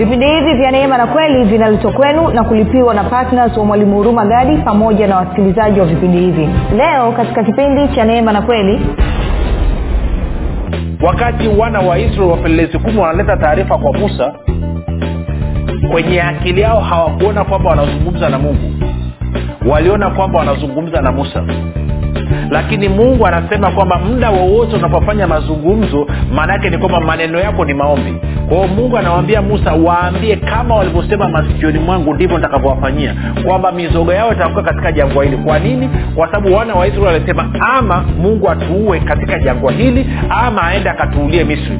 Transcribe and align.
vipindi 0.00 0.26
hivi 0.26 0.54
vya 0.54 0.70
neema 0.70 0.98
na 0.98 1.06
kweli 1.06 1.44
vinaletwa 1.44 1.92
kwenu 1.92 2.28
na 2.30 2.44
kulipiwa 2.44 2.94
na 2.94 3.04
ptns 3.04 3.56
wa 3.56 3.64
mwalimu 3.64 3.96
huruma 3.96 4.24
gadi 4.26 4.56
pamoja 4.56 5.06
na 5.06 5.16
wasikilizaji 5.16 5.80
wa 5.80 5.86
vipindi 5.86 6.18
hivi. 6.18 6.48
Leo 6.76 7.12
katika 7.12 7.44
kipindi 7.44 7.88
cha 7.94 8.04
neema 8.04 8.32
na 8.32 8.42
kweli. 8.42 8.80
Wakati 11.02 11.48
wana 11.48 11.80
wa 11.80 11.98
israeli 11.98 12.30
wapelelezi 12.30 12.78
kumi 12.78 12.98
wanaleta 12.98 13.36
taarifa 13.36 13.78
kwa 13.78 13.92
musa 13.92 14.34
kwenye 15.92 16.22
akili 16.22 16.60
yao 16.60 16.80
hawakuona 16.80 17.44
kwamba 17.44 17.70
wanazungumza 17.70 18.28
na 18.28 18.38
mungu. 18.38 18.72
Waliona 19.70 20.10
kwamba 20.10 20.38
wanazungumza 20.38 21.00
na 21.00 21.12
musa 21.12 21.44
lakini 22.50 22.88
mungu 22.88 23.26
anasema 23.26 23.70
kwamba 23.70 23.98
muda 23.98 24.30
wowote 24.30 24.76
unapofanya 24.76 25.26
mazungumzo 25.26 26.06
maana 26.34 26.52
yake 26.52 26.70
ni 26.70 26.78
kwamba 26.78 27.00
maneno 27.00 27.38
yako 27.38 27.64
ni 27.64 27.74
maombi. 27.74 28.14
Kwao 28.48 28.66
mungu 28.68 28.98
anawambia 28.98 29.42
musa 29.42 29.72
waambie 29.72 30.36
kama 30.36 30.74
walivyosema 30.76 31.28
masikioni 31.28 31.78
mwangu 31.78 32.14
ndivyo 32.14 32.36
nitakavyowafanyia. 32.36 33.14
Kwamba 33.46 33.72
mizogo 33.72 34.12
yao 34.12 34.32
itakuwa 34.32 34.62
katika 34.64 34.92
jangwa 34.92 35.24
hili. 35.24 35.36
Kwa 35.36 35.58
nini? 35.58 35.90
Kwa 36.14 36.26
sababu 36.26 36.54
wana 36.54 36.74
wa 36.74 36.86
israeli 36.86 37.06
walisema 37.06 37.50
ama 37.76 38.04
mungu 38.22 38.50
atuue 38.50 39.00
katika 39.00 39.38
jangwa 39.38 39.72
hili 39.72 40.06
ama 40.30 40.62
aende 40.62 40.90
akatuulie 40.90 41.44
misri 41.44 41.78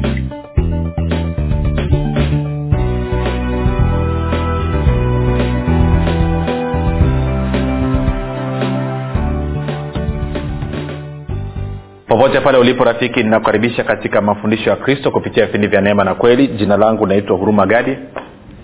popote 12.21 12.39
pale 12.41 12.57
ulipo 12.57 12.83
rafiki 12.83 13.23
ninakukaribisha 13.23 13.83
katika 13.83 14.21
mafundisho 14.21 14.69
ya 14.69 14.75
kristo 14.75 15.11
kupitia 15.11 15.45
vipindi 15.45 15.67
vya 15.67 15.81
neema 15.81 16.03
na 16.03 16.15
kweli. 16.15 16.47
Jina 16.47 16.77
langu 16.77 17.07
naitwa 17.07 17.37
huruma 17.37 17.65
gadi 17.65 17.97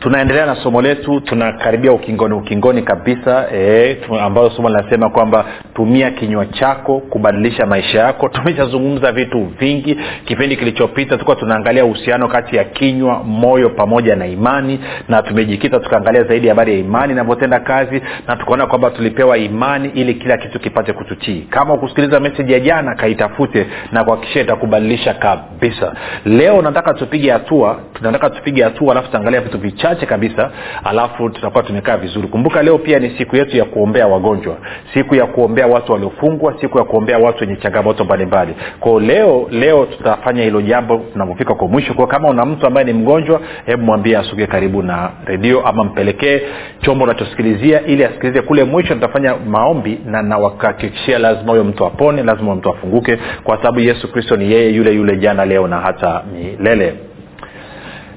tunaendelea 0.00 0.46
na 0.46 0.56
somo 0.56 0.82
letu 0.82 1.20
tunakaribia 1.20 1.92
ukingoni 1.92 2.34
ukingoni 2.34 2.82
kabisa 2.82 3.46
e, 3.54 3.96
ambayo 4.20 4.50
somo 4.50 4.68
linasema 4.68 5.10
kwamba 5.10 5.44
tumia 5.74 6.10
kinywa 6.10 6.46
chako 6.46 7.00
kubadilisha 7.00 7.66
maisha 7.66 7.98
yako. 7.98 8.28
Tumeshazungumza 8.36 9.12
vitu 9.12 9.44
vingi 9.44 9.98
kipindi 10.24 10.56
kilichopita 10.56 11.10
tulikuwa 11.10 11.36
tunaangalia 11.36 11.84
uhusiano 11.84 12.28
kati 12.28 12.56
ya 12.56 12.64
kinywa 12.64 13.24
moyo 13.24 13.70
pamoja 13.70 14.16
na 14.16 14.26
imani 14.26 14.80
na 15.08 15.22
tumejikita 15.22 15.80
tukaangalia 15.80 16.24
zaidi 16.24 16.48
habari 16.48 16.72
ya 16.72 16.78
imani 16.78 17.12
inavyotenda 17.12 17.60
kazi 17.60 18.02
na 18.26 18.36
tukaona 18.36 18.66
kwamba 18.66 18.90
tulipewa 18.90 19.38
imani 19.38 19.90
ili 19.94 20.14
kila 20.14 20.38
kitu 20.38 20.60
kipate 20.60 20.92
kututii. 20.92 21.46
Kama 21.50 21.74
ukusikiliza 21.74 22.20
meseji 22.20 22.52
ya 22.52 22.60
jana 22.60 22.94
kaitafute 22.94 23.66
na 23.92 24.04
kuhakikisha 24.04 24.40
itakubadilisha 24.40 25.14
kabisa. 25.14 25.94
Leo 26.24 26.62
nataka 26.62 26.94
tupige 26.94 27.30
hatua 27.30 27.78
tunataka 27.94 28.30
tupige 28.30 28.62
hatua 28.62 28.92
alafu 28.92 29.06
tutaangalia 29.06 29.40
vitu 29.40 29.58
vichache 29.58 29.85
chache 29.86 30.06
kabisa 30.06 30.50
alafu 30.84 31.30
tutakuwa 31.30 31.62
tumekaa 31.62 31.96
vizuri. 31.96 32.28
Kumbuka 32.28 32.62
leo 32.62 32.78
pia 32.78 32.98
ni 32.98 33.10
siku 33.18 33.36
yetu 33.36 33.56
ya 33.56 33.64
kuombea 33.64 34.06
wagonjwa 34.06 34.56
siku 34.94 35.14
ya 35.14 35.26
kuombea 35.26 35.66
watu 35.66 35.92
waliofungwa 35.92 36.54
siku 36.60 36.78
ya 36.78 36.84
kuombea 36.84 37.18
watu 37.18 37.40
wenye 37.44 37.56
changamoto 37.56 38.04
mbalimbali. 38.04 38.54
Kwao 38.80 39.00
leo 39.00 39.48
leo 39.50 39.86
tutafanya 39.86 40.42
hilo 40.42 40.60
jambo 40.62 41.02
tunapofika 41.12 41.54
kwa 41.54 41.68
mwisho. 41.68 41.94
Kwao 41.94 42.06
kama 42.06 42.28
una 42.28 42.44
mtu 42.44 42.66
ambaye 42.66 42.86
ni 42.86 42.92
mgonjwa 42.92 43.40
hebu 43.66 43.82
mwambie 43.82 44.18
asuge 44.18 44.46
karibu 44.46 44.82
na 44.82 45.10
redio 45.24 45.66
ama 45.66 45.84
mpelekee 45.84 46.40
chombo 46.80 47.04
unachosikilizia 47.04 47.82
ili 47.86 48.04
asikilize 48.04 48.42
kule 48.42 48.64
mwisho. 48.64 48.94
Nitafanya 48.94 49.34
maombi 49.48 50.00
na 50.06 50.22
nawakakikishia 50.22 51.18
lazima 51.18 51.50
huyo 51.52 51.64
mtu 51.64 51.86
apone 51.86 52.22
lazima 52.22 52.44
huyo 52.44 52.56
mtu 52.56 52.70
afunguke 52.70 53.18
kwa 53.44 53.56
sababu 53.56 53.80
yesu 53.80 54.12
kristo 54.12 54.36
ni 54.36 54.52
yeye 54.52 54.70
yule 54.70 54.92
yule 54.92 55.16
jana 55.16 55.44
leo 55.44 55.68
na 55.68 55.80
hata 55.80 56.22
milele 56.32 56.94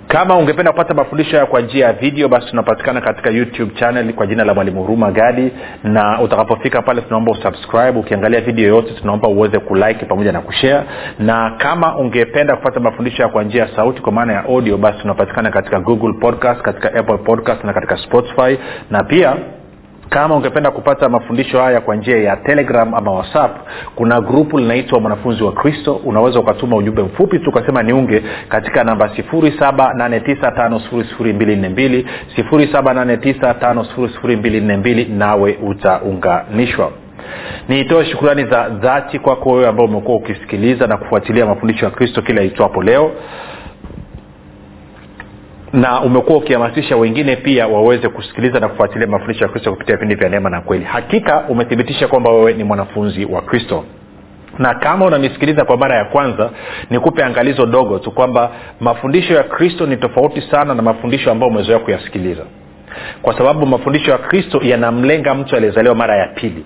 kama 0.09 0.37
ungependa 0.37 0.71
kupata 0.71 0.93
mafundisho 0.93 1.31
haya 1.31 1.45
kwa 1.45 1.61
njia 1.61 1.85
ya 1.85 1.93
video 1.93 2.27
basi 2.29 2.47
tunapatikana 2.49 3.01
katika 3.01 3.29
youtube 3.29 3.73
channel 3.75 4.13
kwa 4.13 4.27
jina 4.27 4.43
la 4.43 4.53
mwalimu 4.53 4.81
huruma 4.83 5.11
gadi. 5.11 5.51
Na 5.83 6.21
utakapofika 6.21 6.81
pale 6.81 7.01
tunaomba 7.01 7.31
usubscribe. 7.31 7.99
Ukiangalia 7.99 8.41
video 8.41 8.67
yote 8.67 8.93
tunaomba 8.93 9.27
uweze 9.27 9.59
kulike 9.59 10.05
pamoja 10.05 10.31
na 10.31 10.41
kushare. 10.41 10.83
Na 11.19 11.51
kama 11.57 11.97
ungependa 11.97 12.55
kupata 12.55 12.79
mafundisho 12.79 13.17
haya 13.17 13.29
kwa 13.29 13.43
njia 13.43 13.61
ya 13.63 13.75
sauti 13.75 14.01
kwa 14.01 14.11
maana 14.11 14.33
ya 14.33 14.43
audio 14.45 14.77
basi 14.77 14.99
tunapatikana 15.01 15.49
katika 15.51 15.79
google 15.79 16.13
podcast 16.21 16.61
katika 16.61 16.93
apple 16.93 17.17
podcast 17.17 17.63
na 17.63 17.73
katika 17.73 17.97
spotify. 17.97 18.57
Na 18.89 19.03
pia 19.03 19.35
kama 20.09 20.35
ungependa 20.35 20.71
kupata 20.71 21.09
mafundisho 21.09 21.61
haya 21.61 21.81
kwa 21.81 21.95
njia 21.95 22.17
ya 22.17 22.37
telegram 22.37 22.93
ama 22.93 23.11
whatsapp 23.11 23.57
kuna 23.95 24.21
grupu 24.21 24.59
linaitwa 24.59 24.99
mwanafunzi 24.99 25.43
wa 25.43 25.51
kristo. 25.51 25.95
Unaweza 26.05 26.39
ukatuma 26.39 26.75
ujumbe 26.75 27.01
mfupi 27.03 27.39
tu 27.39 27.49
ukasema 27.49 27.83
niunge 27.83 28.23
katika 28.49 28.83
namba 28.83 29.07
7895242 29.07 32.03
7895242 32.37 35.17
nawe 35.17 35.57
utaunganishwa. 35.63 36.91
Niitoe 37.69 38.05
shukurani 38.05 38.45
za 38.45 38.69
dhati 38.69 39.19
kwako 39.19 39.51
wewe 39.51 39.67
ambao 39.67 39.85
umekuwa 39.85 40.17
ukisikiliza 40.17 40.87
na 40.87 40.97
kufuatilia 40.97 41.45
mafundisho 41.45 41.85
ya 41.85 41.91
kristo 41.91 42.21
kila 42.21 42.41
itwapo 42.43 42.83
leo 42.83 43.11
na 45.73 46.01
umekuwa 46.01 46.37
ukihamasisha 46.37 46.97
wengine 46.97 47.35
pia 47.35 47.67
waweze 47.67 48.09
kusikiliza 48.09 48.59
na 48.59 48.67
kufuatilia 48.67 49.07
mafundisho 49.07 49.45
ya 49.45 49.51
kristo 49.51 49.71
kupitia 49.71 49.95
vipindi 49.95 50.15
vya 50.15 50.29
neema 50.29 50.49
na 50.49 50.61
kweli. 50.61 50.85
Hakika 50.85 51.39
umethibitisha 51.49 52.07
kwamba 52.07 52.31
wewe 52.31 52.53
ni 52.53 52.63
mwanafunzi 52.63 53.25
wa 53.25 53.41
kristo. 53.41 53.83
Na 54.59 54.73
kama 54.73 55.05
unanisikiliza 55.05 55.65
kwa 55.65 55.77
mara 55.77 55.95
ya 55.97 56.05
kwanza 56.05 56.49
nikupe 56.89 57.23
angalizo 57.23 57.65
dogo 57.65 57.99
tu 57.99 58.11
kwamba 58.11 58.51
mafundisho 58.79 59.33
ya 59.33 59.43
kristo 59.43 59.85
ni 59.85 59.97
tofauti 59.97 60.41
sana 60.41 60.73
na 60.73 60.81
mafundisho 60.81 61.31
ambayo 61.31 61.51
umezoea 61.51 61.79
kuyasikiliza. 61.79 62.43
Kwa 63.21 63.37
sababu 63.37 63.65
mafundisho 63.65 64.11
ya 64.11 64.17
kristo 64.17 64.59
yanamlenga 64.63 65.35
mtu 65.35 65.55
aliyezaliwa 65.55 65.95
mara 65.95 66.17
ya 66.17 66.27
pili 66.27 66.65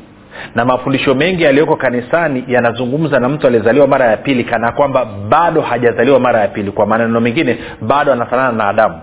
na 0.55 0.65
mafundisho 0.65 1.15
mengi 1.15 1.43
yaliyoko 1.43 1.75
kanisani 1.75 2.43
yanazungumza 2.47 3.19
na 3.19 3.29
mtu 3.29 3.47
aliyezaliwa 3.47 3.87
mara 3.87 4.05
ya 4.05 4.17
pili 4.17 4.43
kana 4.43 4.71
kwamba 4.71 5.05
bado 5.29 5.61
hajazaliwa 5.61 6.19
mara 6.19 6.39
ya 6.41 6.47
pili. 6.47 6.71
Kwa 6.71 6.85
maneno 6.85 7.19
mengine 7.21 7.57
bado 7.81 8.13
anafanana 8.13 8.51
na 8.51 8.67
adamu. 8.67 8.99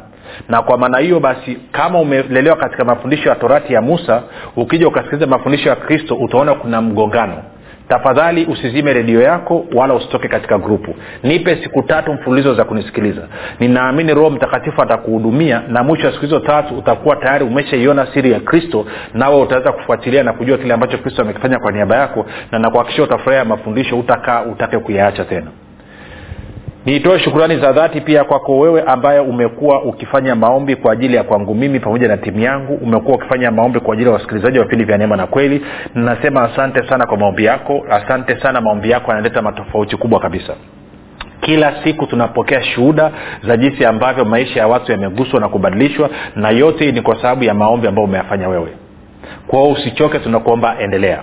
Na 0.49 0.63
kwa 0.63 0.79
maana 0.79 0.99
hiyo 0.99 1.21
basi 1.21 1.59
kama 1.73 1.99
umelelewa 2.01 2.57
katika 2.57 2.85
mafundisho 2.85 3.29
ya 3.29 3.35
torati 3.35 3.73
ya 3.75 3.83
musa 3.83 4.23
ukija 4.57 4.89
ukasikiliza 4.89 5.27
mafundisho 5.27 5.69
ya 5.69 5.77
kristo 5.77 6.15
utaona 6.15 6.55
kuna 6.55 6.81
mgongano 6.83 7.43
tafadhali 7.91 8.45
usizime 8.47 8.93
redio 8.93 9.23
yako 9.23 9.65
wala 9.75 9.95
usitoke 9.95 10.29
katika 10.29 10.59
grupu. 10.59 10.95
Nipe 11.23 11.57
siku 11.63 11.83
tatu 11.83 12.13
mfululizo 12.13 12.55
za 12.55 12.65
kunisikiliza. 12.65 13.23
Ninaamini 13.61 14.15
roho 14.15 14.31
mtakatifu 14.31 14.83
atakuhudumia 14.83 15.63
na 15.69 15.83
mwisho 15.83 16.07
wa 16.07 16.13
siku 16.13 16.25
hizo 16.25 16.41
tatu 16.41 16.79
utakuwa 16.79 17.17
tayari 17.17 17.45
umeshaiona 17.45 18.07
siri 18.15 18.33
ya 18.33 18.41
kristo 18.41 18.87
nawe 19.15 19.41
utaweza 19.41 19.73
kufuatilia 19.73 20.23
na 20.23 20.33
kujua 20.33 20.59
kile 20.59 20.75
ambacho 20.75 20.99
kristo 20.99 21.23
amekifanya 21.23 21.59
kwa 21.59 21.73
niaba 21.73 21.97
yako 21.97 22.27
na 22.53 22.59
nakuhakikisha 22.59 23.03
utafurahia 23.03 23.45
mafundisho 23.45 23.99
utakaa 23.99 24.43
utake 24.43 24.79
kuyaacha 24.79 25.25
tena 25.25 25.47
niitoe 26.87 27.19
shukurani 27.19 27.57
za 27.61 27.73
dhati 27.73 28.01
pia 28.01 28.25
kwako 28.25 28.59
wewe 28.59 28.83
ambaye 28.83 29.21
umekuwa 29.21 29.83
ukifanya 29.83 30.35
maombi 30.35 30.77
kwa 30.77 30.93
ajili 30.93 31.17
ya 31.17 31.23
kwangu 31.23 31.55
mimi 31.55 31.81
pamoja 31.81 32.09
na 32.09 32.17
timu 32.17 32.41
yangu. 32.41 32.75
Umekuwa 32.75 33.17
ukifanya 33.17 33.51
maombi 33.51 33.81
kwa 33.81 33.95
ajili 33.95 34.09
ya 34.09 34.15
wasikilizaji 34.15 34.59
wa 34.59 34.65
vipindi 34.65 34.85
vya 34.85 34.99
neema 34.99 35.17
na 35.17 35.27
kweli. 35.27 35.65
Nasema 35.95 36.43
asante 36.43 36.89
sana 36.89 37.07
kwa 37.07 37.17
maombi 37.17 37.45
yako. 37.45 37.87
Asante 37.91 38.41
sana 38.41 38.61
maombi 38.61 38.91
yako 38.91 39.11
yanaleta 39.11 39.43
matofauti 39.43 39.97
kubwa 39.97 40.21
kabisa. 40.21 40.55
Kila 41.41 41.85
siku 41.85 42.07
tunapokea 42.07 42.63
shuhuda 42.63 43.11
za 43.43 43.57
jinsi 43.57 43.85
ambavyo 43.85 44.25
maisha 44.25 44.61
ya 44.61 44.67
watu 44.69 44.93
yameguswa 44.93 45.41
na 45.41 45.49
kubadilishwa 45.49 46.11
na 46.37 46.51
yote 46.51 46.93
ni 46.93 47.03
kwa 47.03 47.17
sababu 47.23 47.45
ya 47.45 47.55
maombi 47.55 47.87
ambayo 47.89 48.05
umeyafanya 48.09 48.49
wewe. 48.49 48.69
Kwao 49.47 49.69
usichoke 49.71 50.19
tunakuomba 50.19 50.77
endelea 50.79 51.23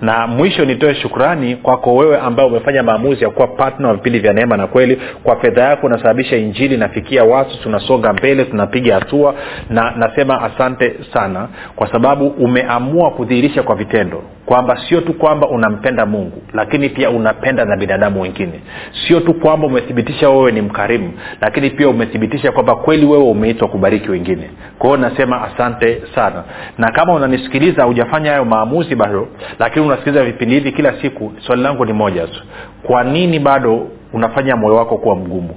na 0.00 0.26
mwisho 0.26 0.64
nitoe 0.64 0.94
shukrani 0.94 1.56
kwako 1.56 1.94
wewe 1.94 2.18
ambaye 2.18 2.48
umefanya 2.48 2.82
maamuzi 2.82 3.24
ya 3.24 3.30
kuwa 3.30 3.46
patna 3.48 3.88
wa 3.88 3.94
vipindi 3.94 4.18
vya 4.18 4.32
neema 4.32 4.56
na 4.56 4.66
kweli. 4.66 4.98
Kwa 5.22 5.36
fedha 5.36 5.62
yako 5.62 5.86
unasababisha 5.86 6.36
injili 6.36 6.76
nafikia 6.76 7.24
watu 7.24 7.62
tunasonga 7.62 8.12
mbele 8.12 8.44
tunapiga 8.44 8.94
hatua 8.94 9.34
na 9.70 9.90
nasema 9.96 10.42
asante 10.42 10.94
sana 11.12 11.48
kwa 11.76 11.92
sababu 11.92 12.26
umeamua 12.26 13.10
kudhihirisha 13.10 13.62
kwa 13.62 13.76
vitendo 13.76 14.22
kwamba 14.46 14.80
sio 14.88 15.00
tu 15.00 15.14
kwamba 15.14 15.48
unampenda 15.48 16.06
mungu 16.06 16.42
lakini 16.52 16.88
pia 16.88 17.10
unapenda 17.10 17.64
na 17.64 17.76
binadamu 17.76 18.22
wengine. 18.22 18.60
Sio 19.08 19.20
tu 19.20 19.34
kwamba 19.34 19.66
umethibitisha 19.66 20.30
wewe 20.30 20.52
ni 20.52 20.60
mkarimu 20.60 21.12
lakini 21.40 21.70
pia 21.70 21.88
umethibitisha 21.88 22.52
kwamba 22.52 22.74
kweli 22.76 23.06
wewe 23.06 23.24
umeitwa 23.24 23.68
kubariki 23.68 24.10
wengine. 24.10 24.50
Kwa 24.78 24.90
hiyo 24.90 25.08
nasema 25.10 25.42
asante 25.42 26.02
sana. 26.14 26.44
Na 26.78 26.90
kama 26.92 27.14
unanisikiliza 27.14 27.84
hujafanya 27.84 28.30
hayo 28.30 28.44
maamuzi 28.44 28.94
bado 28.94 29.28
lakini 29.58 29.73
unasikiliza 29.80 30.24
vipindi 30.24 30.54
hivi 30.54 30.72
kila 30.72 31.02
siku 31.02 31.32
swali 31.46 31.62
langu 31.62 31.84
ni 31.84 31.92
moja 31.92 32.26
tu. 32.26 32.42
Kwa 32.82 33.04
nini 33.04 33.38
bado 33.38 33.86
unafanya 34.12 34.56
moyo 34.56 34.74
wako 34.76 34.98
kuwa 34.98 35.16
mgumu? 35.16 35.54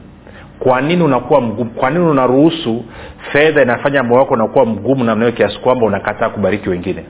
Kwa 0.60 0.82
nini 0.82 1.04
unakuwa 1.04 1.42
mgumu? 1.42 1.70
Kwa 1.70 1.90
nini 1.90 2.06
unaruhusu 2.06 2.86
fedha 3.32 3.62
inafanya 3.62 4.04
moyo 4.04 4.20
wako 4.20 4.34
unakuwa 4.34 4.66
mgumu 4.66 5.04
namnayo 5.04 5.32
kiasi 5.32 5.60
kwamba 5.60 5.86
unakataa 5.86 6.30
kubariki 6.30 6.70
wengine? 6.70 7.04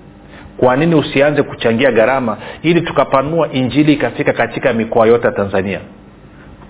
Kwa 0.58 0.76
nini 0.76 0.96
usianze 0.96 1.44
kuchangia 1.44 1.92
gharama 1.92 2.38
ili 2.62 2.82
tukapanua 2.82 3.52
injili 3.52 3.94
ikafika 3.94 4.34
katika 4.34 4.74
mikoa 4.74 5.08
yote 5.08 5.28
ya 5.28 5.34
tanzania? 5.34 5.80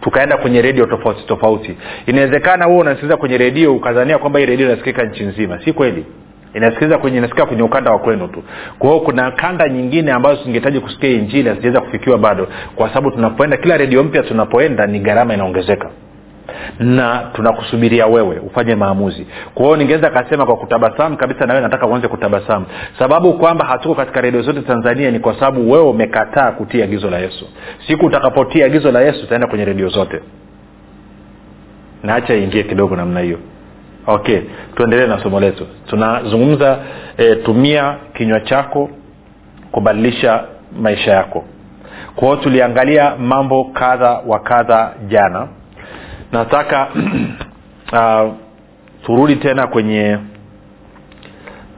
Tukaenda 0.01 0.37
kwenye 0.37 0.61
redio 0.61 0.85
tofauti 0.85 1.25
tofauti. 1.27 1.77
Inawezekana 2.05 2.65
huo 2.65 2.77
unasikiliza 2.77 3.17
kwenye 3.17 3.37
redio 3.37 3.75
ukazania 3.75 4.17
kwamba 4.17 4.39
hii 4.39 4.45
redio 4.45 4.65
inasikika 4.67 5.03
nchi 5.03 5.23
nzima. 5.23 5.59
Si 5.65 5.73
kweli 5.73 6.05
inasikiliza 6.57 6.97
kwenye 6.97 7.17
inasikia 7.17 7.45
kwenye 7.45 7.63
ukanda 7.63 7.91
wa 7.91 7.99
kwenu 7.99 8.27
tu. 8.27 8.43
Kwa 8.79 8.89
hiyo 8.89 9.01
kuna 9.01 9.31
kanda 9.31 9.69
nyingine 9.69 10.11
ambazo 10.11 10.43
zingehitaji 10.43 10.79
kusikia 10.79 11.09
injili 11.09 11.49
hazijaweza 11.49 11.81
kufikiwa 11.81 12.17
bado. 12.17 12.47
Kwa 12.75 12.87
sababu 12.89 13.11
tunapoenda 13.11 13.57
kila 13.57 13.77
redio 13.77 14.03
mpya 14.03 14.23
tunapoenda 14.23 14.87
ni 14.87 14.99
gharama 14.99 15.33
inaongezeka. 15.33 15.89
Na 16.79 17.29
tunakusubiria 17.33 18.07
wewe 18.07 18.39
ufanye 18.39 18.75
maamuzi. 18.75 19.27
Kwa 19.53 19.65
hiyo 19.65 19.77
ningeweza 19.77 20.09
kasema 20.09 20.45
kwa 20.45 20.57
kutabasamu 20.57 21.17
kabisa 21.17 21.45
nawe 21.45 21.61
nataka 21.61 21.87
uanze 21.87 22.07
kutabasamu. 22.07 22.65
Sababu 22.99 23.33
kwamba 23.33 23.65
hatuko 23.65 23.95
katika 23.95 24.21
redio 24.21 24.41
zote 24.41 24.61
tanzania 24.61 25.11
ni 25.11 25.19
kwa 25.19 25.33
sababu 25.33 25.71
wewe 25.71 25.83
umekataa 25.89 26.51
kutia 26.51 26.83
agizo 26.83 27.09
la 27.09 27.17
yesu. 27.19 27.45
Siku 27.87 28.05
utakapotia 28.05 28.65
agizo 28.65 28.91
la 28.91 29.01
yesu 29.01 29.23
utaenda 29.25 29.47
kwenye 29.47 29.65
redio 29.65 29.89
zote. 29.89 30.19
Naacha 32.03 32.35
ingie 32.35 32.63
kidogo 32.63 32.95
namna 32.95 33.19
hiyo 33.19 33.37
okay 34.07 34.41
tuendelee 34.75 35.07
na 35.07 35.23
somo 35.23 35.39
letu. 35.39 35.67
Tunazungumza 35.87 36.77
e, 37.17 37.35
tumia 37.35 37.95
kinywa 38.13 38.39
chako 38.41 38.89
kubadilisha 39.71 40.43
maisha 40.81 41.11
yako. 41.13 41.45
Kwa 42.15 42.27
hiyo 42.27 42.41
tuliangalia 42.43 43.15
mambo 43.15 43.63
kadha 43.65 44.21
wa 44.27 44.39
kadha 44.39 44.93
jana. 45.07 45.47
Nataka 46.31 46.87
uh, 47.93 48.33
turudi 49.05 49.35
tena 49.35 49.67
kwenye 49.67 50.17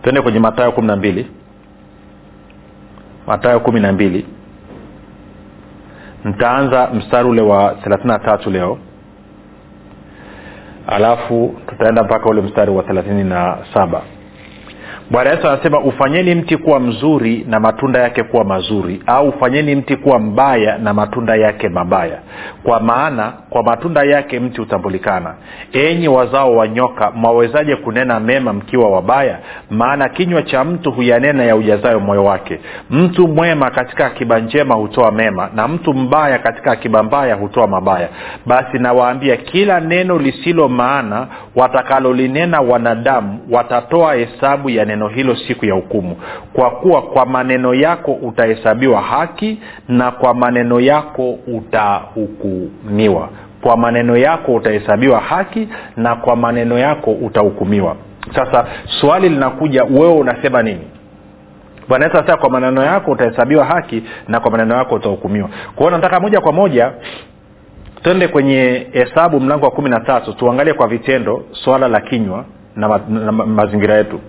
tuende 0.04 0.22
kwenye 0.22 0.40
matayo 0.40 0.72
kumi 0.72 0.88
na 0.88 0.96
mbili. 0.96 1.28
Matayo 3.28 3.60
kumi 3.60 3.80
na 3.80 3.92
mbili. 3.92 4.26
Ntaanza 6.26 6.88
mstari 6.94 7.30
ule 7.30 7.42
wa 7.42 7.76
thelathini 7.84 8.20
tatu 8.20 8.50
leo 8.50 8.78
alafu 10.92 11.56
tutaenda 11.68 12.04
mpaka 12.04 12.30
ule 12.30 12.42
mstari 12.42 12.72
wa 12.72 12.84
thelathini 12.84 13.24
na 13.24 13.58
saba 13.74 14.02
bwana 15.12 15.30
yesu 15.30 15.48
anasema 15.48 15.80
ufanyeni 15.80 16.36
mti 16.36 16.58
kuwa 16.58 16.80
mzuri 16.80 17.46
na 17.50 17.60
matunda 17.60 18.00
yake 18.00 18.24
kuwa 18.24 18.44
mazuri 18.44 19.04
au 19.06 19.30
ufanyeni 19.30 19.76
mti 19.76 19.96
kuwa 19.96 20.20
mbaya 20.20 20.78
na 20.78 20.94
matunda 20.94 21.36
yake 21.36 21.70
mabaya. 21.70 22.20
Kwa 22.64 22.80
maana 22.80 23.34
kwa 23.50 23.64
matunda 23.64 24.04
yake 24.04 24.40
mti 24.40 24.62
hutambulikana. 24.62 25.34
Enyi 25.74 26.08
wazao 26.08 26.56
wa 26.56 26.68
nyoka 26.68 27.12
mwawezaje 27.12 27.76
kunena 27.76 28.20
mema 28.20 28.54
mkiwa 28.54 28.90
wabaya? 28.90 29.40
Maana 29.70 30.10
kinywa 30.10 30.42
cha 30.44 30.64
mtu 30.64 30.92
huyanena 30.92 31.44
ya 31.44 31.56
ujazayo 31.56 32.00
moyo 32.00 32.24
wake. 32.24 32.60
Mtu 32.90 33.28
mwema 33.28 33.72
katika 33.72 34.06
akiba 34.06 34.40
njema 34.40 34.76
hutoa 34.76 35.12
mema 35.12 35.50
na 35.56 35.68
mtu 35.68 35.94
mbaya 35.94 36.40
katika 36.40 36.72
akiba 36.72 37.04
mbaya 37.04 37.36
hutoa 37.36 37.68
mabaya. 37.68 38.10
Basi 38.46 38.80
nawaambia 38.80 39.38
kila 39.38 39.80
neno 39.80 40.18
lisilo 40.18 40.68
maana 40.68 41.28
watakalolinena 41.56 42.62
wanadamu 42.62 43.40
watatoa 43.52 44.14
hesabu 44.16 44.70
ya 44.70 44.86
neno 44.86 44.99
hilo 45.08 45.36
siku 45.36 45.66
ya 45.66 45.74
hukumu. 45.74 46.16
Kwa 46.54 46.72
kuwa 46.72 47.02
kwa 47.02 47.26
maneno 47.26 47.74
yako 47.74 48.12
utahesabiwa 48.14 49.02
haki 49.02 49.60
na 49.88 50.12
kwa 50.12 50.34
maneno 50.34 50.80
yako 50.80 51.32
utahukumiwa. 51.32 53.30
Kwa 53.62 53.78
maneno 53.78 54.18
yako 54.18 54.54
utahesabiwa 54.54 55.20
haki 55.20 55.68
na 55.98 56.16
kwa 56.16 56.36
maneno 56.36 56.78
yako 56.78 57.12
utahukumiwa. 57.12 57.96
Sasa 58.36 58.66
swali 59.02 59.30
linakuja 59.30 59.84
wewe 59.84 60.14
unasema 60.14 60.64
nini? 60.64 60.82
Bwana 61.88 62.10
kwa 62.38 62.50
maneno 62.50 62.84
yako 62.84 63.12
utahesabiwa 63.12 63.66
haki 63.66 64.04
na 64.28 64.40
kwa 64.40 64.52
maneno 64.52 64.76
yako 64.76 64.96
utahukumiwa. 64.96 65.50
Kwa 65.76 65.92
nataka 65.92 66.20
moja 66.20 66.42
kwa 66.42 66.52
moja 66.52 66.92
twende 68.04 68.28
kwenye 68.28 68.88
hesabu 68.92 69.40
mlango 69.40 69.66
wa 69.66 69.72
kumi 69.72 69.90
na 69.90 70.00
tatu 70.00 70.34
tuangalie 70.34 70.74
kwa 70.74 70.88
vitendo 70.88 71.44
swala 71.52 71.88
la 71.88 72.02
kinywa 72.02 72.46
na, 72.76 72.88
ma, 72.88 73.02
na 73.10 73.32
ma, 73.32 73.46
mazingira 73.46 73.96
yetu 73.96 74.20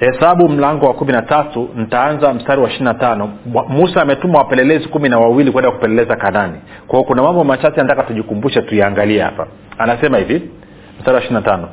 hesabu 0.00 0.48
mlango 0.48 0.86
wa 0.86 0.94
kumi 0.94 1.12
na 1.12 1.22
tatu 1.22 1.68
ntaanza 1.76 2.34
mstari 2.34 2.60
wa 2.62 2.68
ishiri 2.68 2.84
na 2.84 2.94
tano. 2.94 3.30
Musa 3.68 4.02
ametuma 4.02 4.38
wapelelezi 4.38 4.88
kumi 4.88 5.08
na 5.08 5.18
wawili 5.18 5.52
kwenda 5.52 5.70
kupeleleza 5.70 6.16
kanani. 6.16 6.54
Kwao 6.86 7.04
kuna 7.04 7.22
mambo 7.22 7.44
machache 7.44 7.76
nataka 7.82 8.02
tujikumbushe 8.02 8.62
tuiangalie 8.62 9.22
hapa. 9.22 9.46
Anasema 9.78 10.18
hivi 10.18 10.50
mstari 10.98 11.14
wa 11.14 11.20
ishiri 11.20 11.34
na 11.34 11.42
tano. 11.42 11.68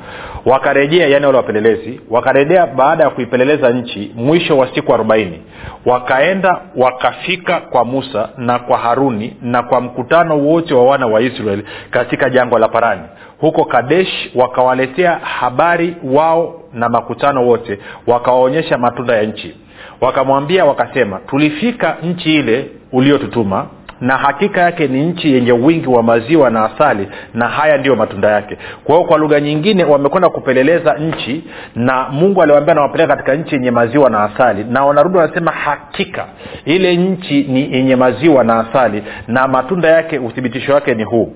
Wakarejea 0.46 1.06
yani 1.08 1.26
wale 1.26 1.38
wapelelezi 1.38 2.00
wakarejea 2.10 2.66
baada 2.66 3.04
ya 3.04 3.10
kuipeleleza 3.10 3.70
nchi 3.70 4.12
mwisho 4.16 4.58
wa 4.58 4.74
siku 4.74 4.94
arobaini. 4.94 5.42
Wakaenda 5.86 6.60
wakafika 6.76 7.60
kwa 7.60 7.84
musa 7.84 8.28
na 8.38 8.58
kwa 8.58 8.78
haruni 8.78 9.36
na 9.42 9.62
kwa 9.62 9.80
mkutano 9.80 10.38
wote 10.38 10.74
wa 10.74 10.84
wana 10.84 11.06
wa 11.06 11.20
israeli 11.20 11.64
katika 11.90 12.30
jangwa 12.30 12.58
la 12.60 12.68
parani. 12.68 13.02
Huko 13.40 13.64
kadesh 13.64 14.30
wakawaletea 14.34 15.12
habari 15.18 15.96
wao 16.04 16.60
na 16.72 16.88
makutano 16.88 17.46
wote 17.46 17.78
wakawaonyesha 18.06 18.78
matunda 18.78 19.16
ya 19.16 19.22
nchi. 19.22 19.56
Wakamwambia 20.00 20.64
wakasema 20.64 21.18
tulifika 21.18 21.96
nchi 22.02 22.34
ile 22.34 22.70
uliotutuma 22.92 23.66
na 24.00 24.16
hakika 24.16 24.60
yake 24.60 24.86
ni 24.86 25.06
nchi 25.06 25.32
yenye 25.34 25.52
wingi 25.52 25.88
wa 25.88 26.02
maziwa 26.02 26.50
na 26.50 26.64
asali 26.64 27.08
na 27.34 27.48
haya 27.48 27.78
ndiyo 27.78 27.96
matunda 27.96 28.30
yake. 28.30 28.58
Kwa 28.84 28.94
hiyo 28.96 29.08
kwa 29.08 29.18
lugha 29.18 29.40
nyingine 29.40 29.84
wamekwenda 29.84 30.28
kupeleleza 30.28 30.94
nchi 30.94 31.44
na 31.74 32.08
mungu 32.10 32.42
aliwambia 32.42 32.74
nawapeleka 32.74 33.16
katika 33.16 33.34
nchi 33.34 33.54
yenye 33.54 33.70
maziwa 33.70 34.10
na 34.10 34.22
asali. 34.24 34.64
Na 34.70 34.84
wanarudi 34.84 35.18
wanasema 35.18 35.52
hakika 35.52 36.26
ile 36.64 36.96
nchi 36.96 37.42
ni 37.42 37.74
yenye 37.74 37.96
maziwa 37.96 38.44
na 38.44 38.58
asali 38.60 39.02
na 39.28 39.48
matunda 39.48 39.88
yake 39.88 40.18
uthibitisho 40.18 40.74
wake 40.74 40.94
ni 40.94 41.04
huu 41.04 41.32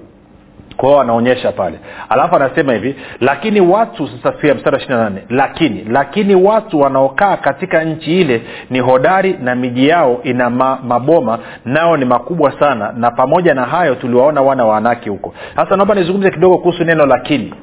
kwao 0.78 1.00
anaonyesha 1.00 1.52
pale. 1.52 1.78
Alafu 2.08 2.36
anasema 2.36 2.72
hivi 2.72 2.94
lakini 3.20 3.60
watu 3.60 4.08
sasa 4.08 4.32
pia 4.32 4.54
mstari 4.54 4.76
wa 4.76 4.82
ishiri 4.82 4.98
nane 4.98 5.22
lakini 5.30 5.84
lakini 5.90 6.34
watu 6.34 6.80
wanaokaa 6.80 7.36
katika 7.36 7.84
nchi 7.84 8.20
ile 8.20 8.42
ni 8.70 8.80
hodari 8.80 9.36
na 9.42 9.54
miji 9.54 9.88
yao 9.88 10.20
ina 10.22 10.50
ma, 10.50 10.78
maboma 10.84 11.38
nao 11.64 11.96
ni 11.96 12.04
makubwa 12.04 12.60
sana 12.60 12.92
na 12.96 13.10
pamoja 13.10 13.54
na 13.54 13.64
hayo 13.64 13.94
tuliwaona 13.94 14.42
wana 14.42 14.64
wa 14.64 14.76
anaki 14.76 15.08
huko. 15.08 15.34
Sasa 15.56 15.76
naomba 15.76 15.94
nizungumze 15.94 16.30
kidogo 16.30 16.58
kuhusu 16.58 16.84
neno 16.84 17.06
lakini. 17.06 17.54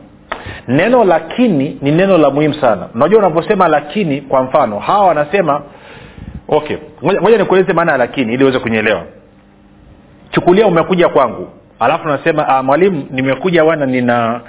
Neno 0.68 1.04
lakini 1.04 1.78
ni 1.82 1.92
neno 1.92 2.18
la 2.18 2.30
muhimu 2.30 2.54
sana. 2.54 2.88
Unajua 2.96 3.20
unavyosema 3.20 3.68
lakini 3.68 4.22
kwa 4.22 4.44
mfano 4.44 4.80
hawa 4.80 5.08
wanasema 5.08 5.62
okay 6.48 6.78
ngoja 7.04 7.38
nikueleze 7.38 7.74
maana 7.74 7.92
ya 7.92 7.98
lakini 7.98 8.34
ili 8.34 8.44
uweze 8.44 8.60
kunyelewa 8.60 9.04
chukulia 10.32 10.68
umekuja 10.68 11.10
kwangu 11.10 11.48
alafu 11.80 12.08
nasema 12.08 12.48
ah, 12.48 12.64
mwalimu 12.64 13.08
nimekuja 13.12 13.64
wana 13.64 13.86
nina 13.86 14.42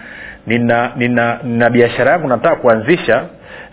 nina 0.47 0.91
nina, 0.97 1.39
nina 1.45 1.71
biashara 1.71 2.13
yangu 2.13 2.29
nataka 2.29 2.57
kuanzisha 2.57 3.25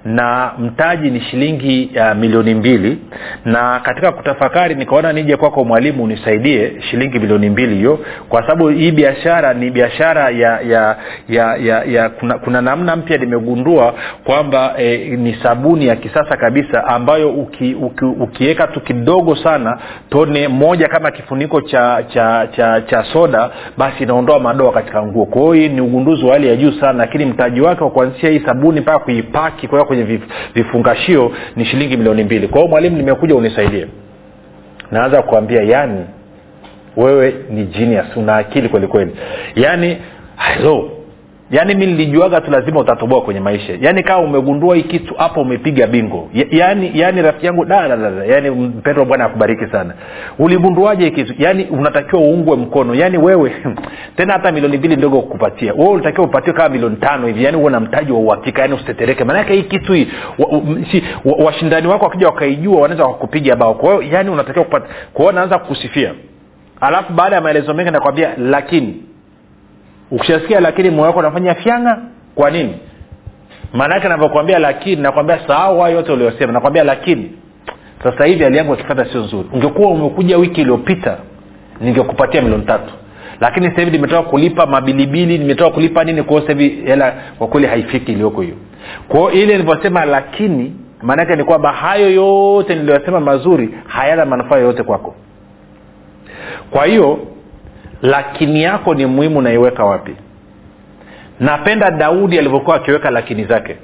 na 0.05 0.51
mtaji 0.59 1.09
ni 1.11 1.21
shilingi 1.21 1.89
ya 1.93 2.15
milioni 2.15 2.53
mbili. 2.53 2.97
Na 3.45 3.79
katika 3.79 4.11
kutafakari 4.11 4.75
nikaona 4.75 5.13
nije 5.13 5.37
kwako 5.37 5.63
mwalimu 5.63 6.03
unisaidie 6.03 6.71
shilingi 6.81 7.19
milioni 7.19 7.49
mbili 7.49 7.75
hiyo 7.75 7.99
kwa 8.29 8.41
sababu 8.41 8.67
hii 8.69 8.91
biashara 8.91 9.53
ni 9.53 9.69
biashara 9.71 10.29
ya 10.29 10.59
ya 10.61 10.95
ya, 11.29 11.55
ya, 11.55 11.83
ya 11.83 12.09
kuna, 12.09 12.37
kuna 12.37 12.61
namna 12.61 12.95
mpya 12.95 13.17
nimegundua 13.17 13.93
kwamba 14.23 14.73
e, 14.77 14.97
ni 14.97 15.33
sabuni 15.43 15.87
ya 15.87 15.95
kisasa 15.95 16.37
kabisa 16.37 16.83
ambayo 16.87 17.29
ukiweka 17.29 17.85
uki, 17.85 18.05
ukiweka 18.05 18.67
tu 18.67 18.81
kidogo 18.81 19.35
sana 19.35 19.77
tone 20.09 20.47
moja 20.47 20.87
kama 20.87 21.11
kifuniko 21.11 21.61
cha 21.61 22.03
cha 22.13 22.47
cha, 22.55 22.81
cha 22.81 23.03
soda 23.13 23.49
basi 23.77 24.03
inaondoa 24.03 24.39
madoa 24.39 24.71
katika 24.71 25.03
nguo. 25.05 25.25
Kwa 25.25 25.41
hiyo 25.41 25.53
hii 25.53 25.69
ni 25.69 25.81
ugunduzi 25.81 26.25
wa 26.25 26.33
hali 26.33 26.47
ya 26.47 26.55
juu 26.55 26.71
sana 26.71 26.93
lakini 26.93 27.25
mtaji 27.25 27.61
wake 27.61 27.83
wa 27.83 27.89
kuanzisha 27.89 28.29
hii 28.29 28.39
sabuni 28.45 28.81
mpaka 28.81 28.99
kuipaki 28.99 29.67
kuweka 29.67 29.87
kwenye 29.95 30.19
vifungashio 30.55 31.31
ni 31.55 31.65
shilingi 31.65 31.97
milioni 31.97 32.23
mbili. 32.23 32.47
Kwa 32.47 32.57
hiyo 32.59 32.69
mwalimu 32.69 32.97
nimekuja 32.97 33.35
unisaidie. 33.35 33.87
Naanza 34.91 35.21
kuambia 35.21 35.61
yani 35.63 36.05
wewe 36.97 37.35
ni 37.49 37.65
genius 37.65 38.17
una 38.17 38.35
akili 38.35 38.69
kwelikweli 38.69 39.11
kweli. 39.11 39.65
Yaani 39.67 39.97
hello 40.35 40.91
yaani 41.53 41.75
mi 41.75 41.85
nilijuaga 41.85 42.41
tu 42.41 42.51
lazima 42.51 42.79
utatoboa 42.79 43.21
kwenye 43.21 43.39
maisha. 43.39 43.73
Yaani 43.81 44.03
kama 44.03 44.19
umegundua 44.23 44.75
hii 44.75 44.83
kitu 44.83 45.13
hapo 45.15 45.41
umepiga 45.41 45.87
bingo. 45.87 46.29
Ya, 46.33 46.45
yaani 46.49 46.91
yaani 46.93 47.21
rafiki 47.21 47.45
yangu 47.45 47.65
dadadada 47.65 48.25
yaani 48.25 48.49
mpendwa 48.49 49.05
bwana 49.05 49.25
akubariki 49.25 49.67
sana. 49.71 49.93
Uligunduaje 50.39 51.09
kitu? 51.11 51.33
Yaani 51.37 51.65
unatakiwa 51.65 52.21
uungwe 52.21 52.57
mkono. 52.57 52.95
Yaani 52.95 53.17
wewe 53.17 53.51
tena 54.17 54.33
hata 54.33 54.51
milioni 54.51 54.77
mbili 54.77 54.95
ndogo 54.95 55.21
kukupatia. 55.21 55.73
Wewe 55.73 55.89
ulitakiwa 55.89 56.25
upatiwe 56.27 56.55
kama 56.55 56.69
milioni 56.69 56.95
tano 56.95 57.27
hivi. 57.27 57.43
Yaani 57.43 57.57
uwe 57.57 57.71
na 57.71 57.79
mtaji 57.79 58.11
wa 58.11 58.19
uhakika 58.19 58.61
yaani 58.61 58.73
usitetereke. 58.73 59.23
Maanake 59.23 59.53
hii 59.53 59.63
kitu 59.63 59.93
hii 59.93 60.07
washindani 61.45 61.87
wa, 61.87 61.89
wa 61.89 61.93
wako 61.93 62.05
wakija 62.05 62.27
wakaijua 62.27 62.81
wanaweza 62.81 63.05
wakakupiga 63.05 63.55
bao. 63.55 63.73
Kwa 63.73 63.89
hiyo 63.89 64.13
yaani 64.13 64.29
unatakiwa 64.29 64.65
kupata 64.65 64.85
kwa 65.13 65.21
hiyo 65.21 65.31
naanza 65.31 65.59
kukusifia 65.59 66.13
alafu 66.81 67.13
baada 67.13 67.35
ya 67.35 67.41
maelezo 67.41 67.73
mengi 67.73 67.91
nakwambia 67.91 68.33
lakini 68.37 69.12
ukishasikia 70.13 70.59
lakini 70.59 70.89
moyo 70.89 71.03
wako 71.07 71.19
unafanya 71.19 71.55
fyanga 71.55 71.97
kwa 72.35 72.51
nini? 72.51 72.75
Maanaake 73.73 74.07
navyokwambia 74.07 74.59
lakini 74.59 75.01
nakwambia 75.01 75.39
sahau 75.47 75.79
hayo 75.79 75.95
yote 75.95 76.11
uliosema 76.11 76.53
nakwambia 76.53 76.83
lakini 76.83 77.31
sasa 78.03 78.25
hivi 78.25 78.43
hali 78.43 78.57
yangu 78.57 78.75
ya 78.75 79.05
sio 79.11 79.21
nzuri. 79.23 79.49
Ungekuwa 79.53 79.89
umekuja 79.91 80.37
wiki 80.37 80.61
iliyopita 80.61 81.17
ningekupatia 81.81 82.41
milioni 82.41 82.65
tatu. 82.65 82.93
Lakini 83.41 83.69
sasa 83.69 83.81
hivi 83.81 83.91
nimetoka 83.91 84.29
kulipa 84.29 84.65
mabilibili 84.65 85.37
nimetoka 85.37 85.69
kulipa 85.71 86.03
nini 86.03 86.23
kwao 86.23 86.39
hivi 86.39 86.69
hela 86.69 87.13
kwa 87.37 87.47
kweli 87.47 87.67
haifiki 87.67 88.11
iliyoko 88.11 88.41
hiyo. 88.41 88.55
Kwao 89.07 89.31
ile 89.31 89.45
nilivyosema 89.57 90.05
lakini 90.05 90.73
maanaake 91.01 91.35
ni 91.35 91.43
kwamba 91.43 91.71
hayo 91.71 92.11
yote 92.11 92.75
niliyosema 92.75 93.19
mazuri 93.19 93.69
hayana 93.87 94.25
manufaa 94.25 94.55
yoyote 94.57 94.83
kwako. 94.83 95.15
Kwa 96.71 96.85
hiyo 96.85 97.19
lakini 98.03 98.63
yako 98.63 98.93
ni 98.95 99.05
muhimu 99.05 99.41
naiweka 99.41 99.85
wapi? 99.85 100.15
Napenda 101.39 101.91
daudi 101.91 102.39
alivyokuwa 102.39 102.75
akiweka 102.75 103.09
lakini 103.11 103.43
zake. 103.45 103.75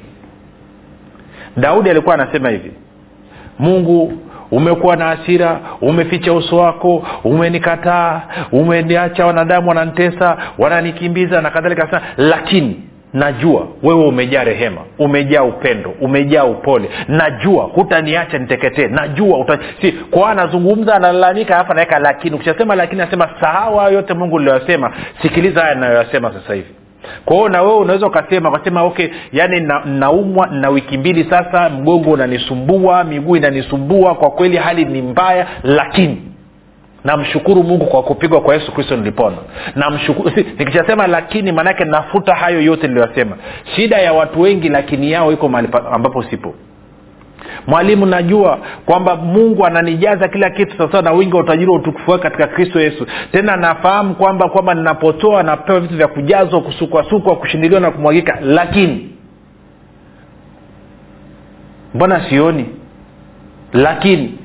Daudi 1.58 1.90
alikuwa 1.90 2.16
anasema 2.16 2.50
hivi 2.50 2.72
mungu 3.60 4.14
umekuwa 4.52 4.96
na 4.96 5.06
hasira 5.06 5.60
umeficha 5.82 6.34
uso 6.34 6.58
wako 6.58 7.08
umenikataa 7.24 8.22
umeniacha 8.52 9.26
wanadamu 9.26 9.70
wananitesa 9.70 10.38
wananikimbiza 10.58 11.42
na 11.42 11.50
kadhalika 11.50 12.02
lakini 12.18 12.84
najua 13.14 13.68
wewe 13.84 14.06
umejaa 14.06 14.44
rehema 14.44 14.82
umejaa 15.00 15.44
upendo 15.44 15.94
umejaa 16.02 16.44
upole. 16.44 16.90
Najua 17.08 17.64
hutaniacha 17.64 18.38
niteketee. 18.38 18.88
Najua 18.88 19.38
uta... 19.40 19.60
si 19.82 19.92
kwa 19.92 20.30
anazungumza 20.32 20.96
analalamika 20.96 21.56
hapa 21.56 21.74
naweka 21.74 22.00
lakini. 22.00 22.36
Ukishasema 22.36 22.76
lakini 22.76 23.02
anasema 23.02 23.30
sahau 23.42 23.78
hayo 23.78 23.94
yote 23.94 24.14
mungu 24.14 24.36
ulioyasema 24.36 24.92
sikiliza 25.22 25.62
haya 25.62 25.76
nayoyasema 25.76 26.34
sasa 26.34 26.54
hivi. 26.54 26.70
Kwa 27.26 27.36
hiyo 27.38 27.50
na 27.50 27.62
wewe 27.62 27.78
unaweza 27.78 28.08
ukasema 28.08 28.50
ukasema 28.50 28.84
okay 28.84 29.08
yani 29.34 29.60
na, 29.60 29.86
naumwa 29.86 30.48
na 30.48 30.70
wiki 30.70 30.98
mbili 30.98 31.28
sasa 31.30 31.70
mgongo 31.70 32.12
unanisumbua 32.12 33.04
miguu 33.04 33.36
inanisumbua 33.36 34.16
kwa 34.16 34.32
kweli 34.32 34.58
hali 34.58 34.86
ni 34.86 35.02
mbaya 35.02 35.48
lakini 35.64 36.22
namshukuru 37.04 37.64
mungu 37.64 37.86
kwa 37.86 38.04
kupigwa 38.04 38.42
kwa 38.42 38.54
yesu 38.54 38.72
kristo 38.72 38.96
nilipona. 38.98 39.38
Namshukuru 39.76 40.32
nikishasema 40.36 41.08
lakini 41.08 41.52
maanake 41.52 41.86
nafuta 41.86 42.36
hayo 42.36 42.62
yote 42.62 42.88
niliyoyasema 42.88 43.38
shida 43.76 43.98
ya 43.98 44.14
watu 44.14 44.42
wengi 44.42 44.70
lakini 44.70 45.12
yao 45.12 45.32
iko 45.32 45.50
mahali 45.50 45.70
ambapo 45.92 46.24
sipo. 46.24 46.54
Mwalimu 47.68 48.06
najua 48.06 48.60
kwamba 48.86 49.16
mungu 49.16 49.66
ananijaza 49.66 50.28
kila 50.28 50.50
kitu 50.50 50.78
sawasawa 50.78 51.04
na 51.04 51.12
wingi 51.12 51.36
wa 51.36 51.42
utajiri 51.42 51.72
wa 51.72 51.78
utukufu 51.78 52.12
wake 52.12 52.24
katika 52.24 52.48
kristo 52.48 52.82
yesu. 52.82 53.06
Tena 53.32 53.56
nafahamu 53.56 54.16
kwamba 54.16 54.50
kwamba 54.50 54.74
ninapotoa 54.74 55.44
napewa 55.44 55.80
vitu 55.80 55.96
vya 55.96 56.08
kujazwa 56.08 56.62
kusukwasukwa 56.62 57.36
kushindiliwa 57.36 57.80
na 57.82 57.92
kumwagika 57.92 58.38
lakini 58.42 59.10
mbona 61.96 62.30
sioni? 62.30 62.66
Lakini 63.74 64.39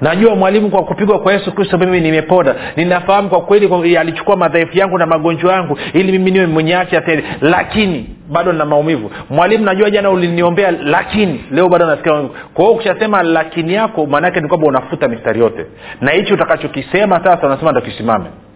najua 0.00 0.34
mwalimu 0.34 0.70
kwa 0.70 0.84
kupigwa 0.84 1.18
kwa 1.18 1.32
yesu 1.32 1.52
kristo 1.52 1.78
mimi 1.78 2.00
nimepona 2.00 2.54
ninafahamu 2.76 3.28
kwa 3.28 3.40
kweli 3.40 3.96
alichukua 3.96 4.36
madhaifu 4.36 4.78
yangu 4.78 4.98
na 4.98 5.06
magonjwa 5.06 5.52
yangu 5.52 5.78
ili 5.92 6.12
mimi 6.12 6.30
niwe 6.30 6.46
mwenye 6.46 6.76
afya 6.76 7.00
tele. 7.00 7.24
Lakini 7.40 8.16
bado 8.28 8.52
nina 8.52 8.64
maumivu. 8.64 9.10
Mwalimu 9.30 9.64
najua 9.64 9.90
jana 9.90 10.10
uliniombea 10.10 10.70
lakini 10.70 11.44
leo 11.50 11.68
bado 11.68 11.86
nasikia 11.86 12.12
maumivu. 12.12 12.34
Kwa 12.54 12.64
hiyo 12.64 12.76
ukishasema 12.76 13.22
lakini 13.22 13.74
yako 13.74 14.06
maanaake 14.06 14.40
ni 14.40 14.48
kwamba 14.48 14.66
unafuta 14.66 15.08
mistari 15.08 15.40
yote. 15.40 15.66
Na 16.00 16.10
hichi 16.12 16.32
utakachokisema 16.32 17.24
sasa 17.24 17.46
unasema 17.46 17.72
ndo 17.72 17.80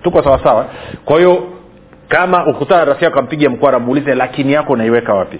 tuko 0.03 0.23
sawasawa 0.23 0.67
kwa 1.05 1.17
hiyo 1.19 1.43
kama 2.09 2.47
ukutana 2.47 2.85
rafiki 2.85 3.05
yako 3.05 3.23
mkwara 3.51 3.79
muulize 3.79 4.15
lakini 4.15 4.53
yako 4.53 4.73
unaiweka 4.73 5.15
wapi? 5.15 5.39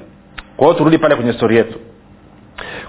Kwa 0.57 0.67
hiyo 0.67 0.79
turudi 0.79 0.99
pale 0.99 1.17
kwenye 1.17 1.33
stori 1.33 1.57
yetu 1.57 1.79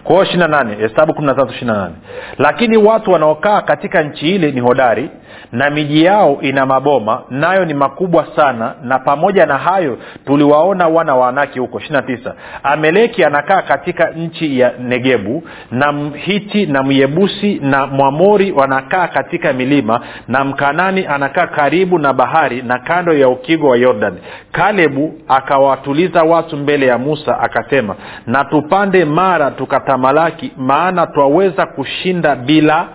kwa 0.06 0.14
hiyo 0.16 0.24
ishiri 0.24 0.40
na 0.40 0.48
nane 0.48 0.76
hesabu 0.76 1.14
kumi 1.14 1.28
na 1.28 1.34
tatu 1.34 1.52
ishiri 1.52 1.68
na 1.68 1.74
nane. 1.78 1.96
Lakini 2.38 2.78
watu 2.78 3.12
wanaokaa 3.12 3.62
katika 3.62 4.04
nchi 4.04 4.36
ile 4.36 4.52
ni 4.52 4.62
hodari 4.62 5.10
na 5.52 5.70
miji 5.70 6.04
yao 6.04 6.38
ina 6.42 6.66
maboma 6.66 7.22
nayo 7.30 7.66
ni 7.66 7.74
makubwa 7.74 8.28
sana 8.36 8.74
na 8.84 9.00
pamoja 9.00 9.46
na 9.46 9.58
hayo 9.58 9.98
tuliwaona 10.26 10.88
wana 10.88 11.16
wa 11.16 11.30
anaki 11.30 11.60
huko. 11.60 11.80
Ishiri 11.80 11.94
na 11.96 12.02
tisa. 12.02 12.34
Ameleki 12.64 13.24
anakaa 13.24 13.62
katika 13.62 14.10
nchi 14.10 14.60
ya 14.60 14.72
negebu 14.80 15.44
na 15.72 15.92
mhiti 15.92 16.66
na 16.66 16.84
myebusi 16.84 17.60
na 17.64 17.88
mwamori 17.88 18.52
wanakaa 18.52 19.08
katika 19.08 19.54
milima 19.54 20.00
na 20.28 20.44
mkanani 20.44 21.06
anakaa 21.08 21.48
karibu 21.48 22.00
na 22.00 22.14
bahari 22.14 22.62
na 22.62 22.80
kando 22.80 23.14
ya 23.14 23.30
ukigo 23.30 23.68
wa 23.68 23.78
yordan 23.78 24.14
kalebu 24.52 25.14
akawatuliza 25.28 26.24
watu 26.24 26.58
mbele 26.58 26.86
ya 26.86 26.98
musa 26.98 27.40
akasema 27.40 27.96
na 28.28 28.44
tupande 28.46 29.06
mara 29.06 29.52
tukatamalaki 29.96 30.52
maana 30.58 31.08
twaweza 31.08 31.66
kushinda 31.66 32.36
bila 32.36 32.88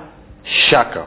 shaka 0.43 1.05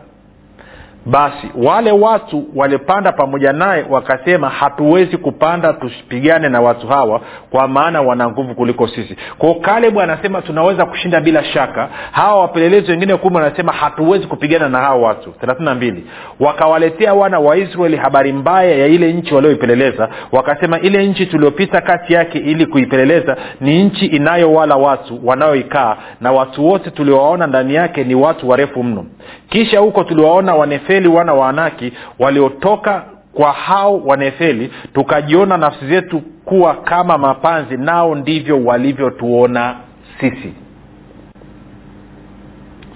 basi 1.05 1.47
wale 1.55 1.91
watu 1.91 2.45
walipanda 2.55 3.11
pamoja 3.11 3.53
naye 3.53 3.85
wakasema 3.89 4.49
hatuwezi 4.49 5.17
kupanda 5.17 5.73
tusipigane 5.73 6.49
na 6.49 6.61
watu 6.61 6.87
hawa 6.87 7.21
kwa 7.49 7.67
maana 7.67 8.01
wana 8.01 8.29
nguvu 8.29 8.55
kuliko 8.55 8.87
sisi. 8.87 9.15
Kwao 9.37 9.53
kalebu 9.55 10.01
anasema 10.01 10.41
tunaweza 10.41 10.85
kushinda 10.85 11.21
bila 11.21 11.43
shaka. 11.43 11.89
Hawa 12.11 12.39
wapelelezi 12.41 12.91
wengine 12.91 13.15
kumi 13.17 13.35
wanasema 13.35 13.71
hatuwezi 13.71 14.27
kupigana 14.27 14.69
na 14.69 14.77
hawa 14.79 15.07
watu. 15.07 15.31
Thelathini 15.31 15.65
na 15.65 15.75
mbili. 15.75 16.05
Wakawaletea 16.39 17.13
wana 17.13 17.39
wa 17.39 17.57
israeli 17.57 17.97
habari 17.97 18.33
mbaya 18.33 18.75
ya 18.75 18.87
ile 18.87 19.13
nchi 19.13 19.33
walioipeleleza. 19.35 20.09
Wakasema 20.31 20.79
ile 20.79 21.07
nchi 21.07 21.25
tuliopita 21.25 21.81
kati 21.81 22.13
yake 22.13 22.37
ili 22.37 22.65
kuipeleleza 22.65 23.37
ni 23.61 23.83
nchi 23.83 24.05
inayowala 24.05 24.75
watu 24.75 25.19
wanaoikaa 25.27 25.97
na 26.21 26.31
watu 26.31 26.65
wote 26.67 26.91
tuliowaona 26.91 27.47
ndani 27.47 27.73
yake 27.75 28.03
ni 28.03 28.15
watu 28.15 28.49
warefu 28.49 28.83
mno. 28.83 29.05
Kisha 29.49 29.79
huko 29.79 30.03
tuliwaona 30.03 30.55
wanefeli 30.93 31.07
wana 31.15 31.33
wa 31.33 31.49
anaki 31.49 31.93
waliotoka 32.19 33.03
kwa 33.33 33.51
hao 33.51 33.99
wanefeli 33.99 34.71
tukajiona 34.93 35.57
nafsi 35.57 35.87
zetu 35.87 36.21
kuwa 36.45 36.75
kama 36.75 37.17
mapanzi 37.17 37.77
nao 37.77 38.15
ndivyo 38.15 38.65
walivyotuona 38.65 39.75
sisi. 40.19 40.53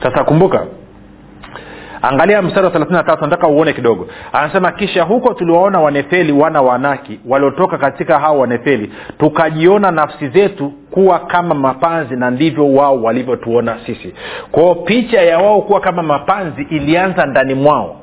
Sasa 0.03 0.23
kumbuka 0.23 0.65
angalia 2.01 2.41
mstari 2.41 2.65
wa 2.65 2.71
thelathini 2.71 2.97
nataka 3.21 3.47
uone 3.47 3.73
kidogo. 3.73 4.07
Anasema 4.33 4.71
kisha 4.71 5.03
huko 5.03 5.33
tuliwaona 5.33 5.79
wanefeli 5.79 6.31
wana 6.31 6.61
wanaki 6.61 7.19
waliotoka 7.27 7.77
katika 7.77 8.19
hao 8.19 8.39
wanefeli. 8.39 8.91
Tukajiona 9.19 9.91
nafsi 9.91 10.27
zetu 10.29 10.69
kuwa 10.91 11.19
kama 11.19 11.55
mapanzi 11.55 12.15
na 12.15 12.31
ndivyo 12.31 12.73
wao 12.73 13.03
walivyotuona 13.03 13.77
sisi. 13.85 14.13
Kwao 14.51 14.75
picha 14.75 15.21
ya 15.21 15.37
wao 15.39 15.61
kuwa 15.61 15.79
kama 15.79 16.03
mapanzi 16.03 16.61
ilianza 16.69 17.25
ndani 17.25 17.53
mwao. 17.53 17.95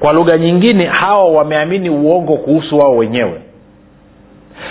Kwa 0.00 0.12
lugha 0.12 0.38
nyingine 0.38 0.84
hawa 0.86 1.24
wameamini 1.24 1.90
uongo 1.90 2.36
kuhusu 2.36 2.78
wao 2.78 2.96
wenyewe. 2.96 3.40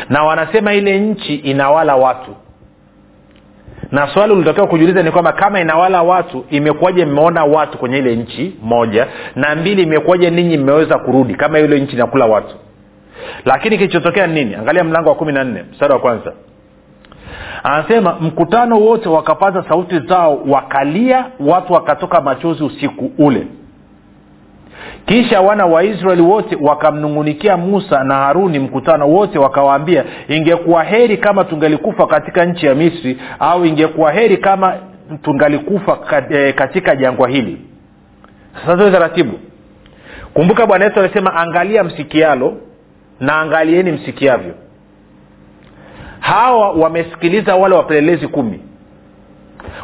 Na 0.09 0.23
wanasema 0.23 0.73
ile 0.73 0.99
nchi 0.99 1.35
inawala 1.35 1.95
watu 1.95 2.35
na 3.93 4.07
swali 4.07 4.33
ulitakiwa 4.33 4.67
kujiuliza 4.67 5.03
ni 5.03 5.11
kwamba 5.11 5.31
kama 5.31 5.59
inawala 5.59 6.01
watu 6.03 6.45
imekuwaje 6.49 7.05
mmeona 7.05 7.43
watu 7.43 7.77
kwenye 7.77 7.97
ile 7.97 8.15
nchi 8.15 8.55
moja? 8.63 9.07
Na 9.35 9.55
mbili 9.55 9.83
imekuwaje 9.83 10.29
ninyi 10.29 10.57
mmeweza 10.57 10.97
kurudi 10.99 11.35
kama 11.35 11.59
ile 11.59 11.79
nchi 11.79 11.95
inakula 11.95 12.25
watu? 12.25 12.55
Lakini 13.45 13.77
kilichotokea 13.77 14.27
ni 14.27 14.33
nini? 14.33 14.55
Angalia 14.55 14.83
mlango 14.83 15.09
wa 15.09 15.15
kumi 15.15 15.31
na 15.33 15.43
nne 15.43 15.63
mstari 15.71 15.93
wa 15.93 15.99
kwanza. 15.99 16.33
Anasema 17.63 18.17
mkutano 18.21 18.79
wote 18.79 19.09
wakapaza 19.09 19.63
sauti 19.69 19.99
zao 19.99 20.41
wakalia 20.47 21.25
watu 21.39 21.73
wakatoka 21.73 22.21
machozi 22.21 22.63
usiku 22.63 23.11
ule 23.17 23.47
kisha 25.05 25.41
wana 25.41 25.65
wa 25.65 25.83
israeli 25.83 26.21
wote 26.21 26.57
wakamnung'unikia 26.61 27.57
musa 27.57 28.03
na 28.03 28.15
haruni 28.15 28.59
mkutano 28.59 29.09
wote 29.09 29.39
wakawaambia 29.39 30.03
ingekuwa 30.27 30.83
heri 30.83 31.17
kama 31.17 31.43
tungelikufa 31.43 32.07
katika 32.07 32.45
nchi 32.45 32.65
ya 32.65 32.75
misri 32.75 33.17
au 33.39 33.65
ingekuwa 33.65 34.11
heri 34.11 34.37
kama 34.37 34.75
tungalikufa 35.21 35.95
katika 36.55 36.95
jangwa 36.95 37.29
hili. 37.29 37.57
Sasa 38.61 38.77
tuwe 38.77 38.91
taratibu. 38.91 39.39
Kumbuka 40.33 40.65
bwana 40.65 40.85
yesu 40.85 40.99
alisema 40.99 41.33
angalia 41.35 41.83
msikialo 41.83 42.57
na 43.19 43.39
angalieni 43.39 43.91
msikiavyo. 43.91 44.53
Hawa 46.19 46.71
wamesikiliza 46.71 47.55
wale 47.55 47.75
wapelelezi 47.75 48.27
kumi. 48.27 48.59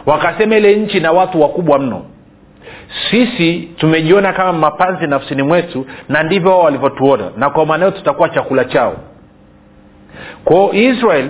Wakasema 0.06 0.56
ile 0.58 0.76
nchi 0.76 1.00
na 1.00 1.12
watu 1.12 1.42
wakubwa 1.42 1.80
mno 1.80 2.06
sisi 3.12 3.60
tumejiona 3.78 4.34
kama 4.34 4.54
mapanzi 4.54 5.08
nafsini 5.08 5.44
mwetu 5.44 5.86
na 6.10 6.24
ndivyo 6.24 6.52
wao 6.52 6.60
walivyotuona. 6.62 7.32
Na 7.38 7.50
kwa 7.50 7.66
maana 7.66 7.86
hiyo 7.86 7.98
tutakuwa 7.98 8.30
chakula 8.30 8.66
chao. 8.66 8.96
Kwao 10.46 10.74
israel 10.74 11.30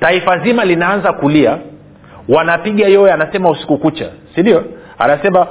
taifa 0.00 0.38
zima 0.38 0.64
linaanza 0.64 1.12
kulia. 1.12 1.58
Wanapiga 2.28 2.86
yoye 2.88 3.12
anasema 3.12 3.50
usiku 3.50 3.78
kucha. 3.78 4.10
Sindio 4.34 4.64
anasema 4.98 5.46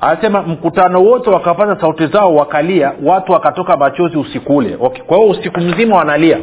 anasema 0.00 0.42
mkutano 0.42 1.02
wote 1.02 1.30
wakapaza 1.30 1.80
sauti 1.80 2.06
zao 2.06 2.34
wakalia. 2.34 2.92
Watu 3.02 3.32
wakatoka 3.32 3.76
machozi 3.76 4.16
usiku 4.16 4.56
ule. 4.56 4.76
Okay. 4.80 5.04
kwa 5.04 5.16
hiyo 5.16 5.30
usiku 5.30 5.60
mzima 5.60 5.96
wanalia. 5.96 6.38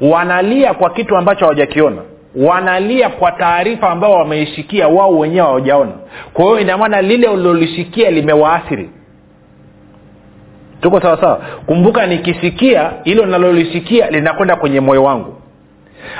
Wanalia 0.00 0.74
kwa 0.74 0.90
kitu 0.90 1.16
ambacho 1.16 1.40
hawajakiona 1.44 2.02
wanalia 2.36 3.08
kwa 3.08 3.32
taarifa 3.32 3.90
ambao 3.90 4.12
wameishikia 4.12 4.88
wao 4.88 5.18
wenyewe 5.18 5.46
hawajaona. 5.46 5.92
Kwa 6.32 6.44
hiyo 6.44 6.60
inamaana 6.60 7.02
lile 7.02 7.28
ulilolisikia 7.28 8.10
limewaathiri. 8.10 8.90
Tuko 10.80 11.00
sawasawa 11.00 11.36
kumbuka 11.66 12.06
nikisikia 12.06 12.92
hilo 13.04 13.26
nalolisikia 13.26 14.10
linakwenda 14.10 14.56
kwenye 14.56 14.80
moyo 14.80 15.02
wangu. 15.02 15.36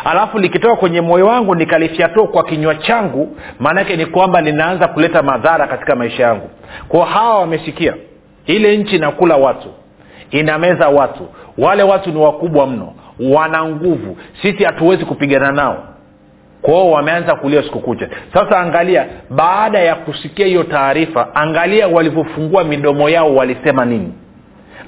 Alafu 0.04 0.38
likitoka 0.38 0.76
kwenye 0.76 1.00
moyo 1.00 1.26
wangu 1.26 1.54
nikalifyatua 1.54 2.26
kwa 2.26 2.44
kinywa 2.44 2.75
changu 2.75 3.37
maanake 3.61 3.97
ni 3.97 4.06
kwamba 4.06 4.40
linaanza 4.40 4.88
kuleta 4.88 5.23
madhara 5.23 5.66
katika 5.66 5.97
maisha 5.97 6.23
yangu. 6.23 6.50
Kwao 6.88 7.04
hawa 7.04 7.38
wamesikia. 7.40 7.94
Ile 8.47 8.76
nchi 8.76 8.97
inakula 8.97 9.37
watu 9.37 9.68
inameza 10.30 10.88
watu. 10.88 11.28
Wale 11.59 11.83
watu 11.83 12.11
ni 12.11 12.18
wakubwa 12.18 12.66
mno 12.66 12.92
wana 13.21 13.64
nguvu. 13.64 14.16
Sisi 14.42 14.64
hatuwezi 14.64 15.04
kupigana 15.04 15.52
nao 15.52 15.85
kwao 16.64 16.90
wameanza 16.90 17.35
kulia 17.35 17.62
siku 17.62 17.80
kucha. 17.80 18.09
Sasa 18.35 18.59
angalia 18.61 19.06
baada 19.30 19.78
ya 19.78 19.94
kusikia 19.94 20.47
hiyo 20.47 20.62
taarifa 20.64 21.35
angalia 21.35 21.88
walivyofungua 21.88 22.64
midomo 22.64 23.09
yao 23.09 23.35
walisema 23.35 23.85
nini. 23.85 24.12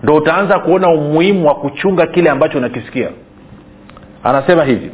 Ndo 0.03 0.15
utaanza 0.15 0.59
kuona 0.59 0.89
umuhimu 0.89 1.49
wa 1.49 1.55
kuchunga 1.55 2.07
kile 2.07 2.31
ambacho 2.31 2.59
unakisikia. 2.59 3.09
Anasema 4.25 4.65
hivi 4.65 4.91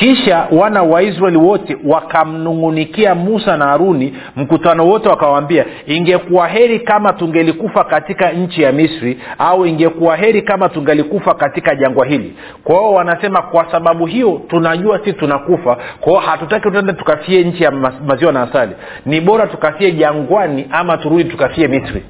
kisha 0.00 0.46
wana 0.52 0.82
wa 0.82 1.02
israeli 1.02 1.36
wote 1.36 1.76
wakamnung'unikia 1.84 3.14
musa 3.14 3.56
na 3.56 3.64
haruni 3.64 4.14
mkutano 4.36 4.86
wote 4.88 5.08
wakawaambia 5.08 5.64
ingekuwa 5.86 6.48
heri 6.48 6.80
kama 6.80 7.12
tungelikufa 7.12 7.84
katika 7.84 8.32
nchi 8.32 8.62
ya 8.62 8.72
misri 8.72 9.18
au 9.38 9.66
ingekuwa 9.66 10.16
heri 10.16 10.42
kama 10.42 10.68
tungelikufa 10.68 11.34
katika 11.34 11.74
jangwa 11.74 12.06
hili. 12.06 12.34
Kwa 12.64 12.74
hiyo 12.78 12.92
wanasema 12.92 13.42
kwa 13.42 13.70
sababu 13.72 14.06
hiyo 14.06 14.40
tunajua 14.48 14.98
sisi 14.98 15.12
tunakufa 15.12 15.76
kwao 16.00 16.18
hatutaki 16.18 16.70
tuende 16.70 16.92
tukafie 16.92 17.44
nchi 17.44 17.62
ya 17.64 17.70
maziwa 18.06 18.32
na 18.32 18.42
asali. 18.42 18.72
Ni 19.06 19.20
bora 19.20 19.46
tukafie 19.46 19.92
jangwani 19.92 20.66
ama 20.70 20.96
turudi 20.96 21.24
tukafie 21.24 21.68
misri. 21.68 22.02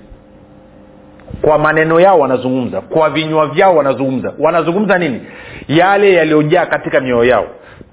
Kwa 1.43 1.59
maneno 1.59 2.01
yao 2.01 2.19
wanazungumza 2.19 2.81
kwa 2.81 3.11
vinywa 3.11 3.47
vyao 3.47 3.77
wanazungumza. 3.77 4.33
Wanazungumza 4.39 4.99
nini? 4.99 5.21
Yale 5.69 6.13
yaliyojaa 6.15 6.67
katika 6.67 7.01
mioyo 7.01 7.25
yao 7.25 7.47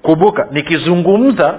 kumbuka 0.08 0.46
nikizungumza 0.50 1.58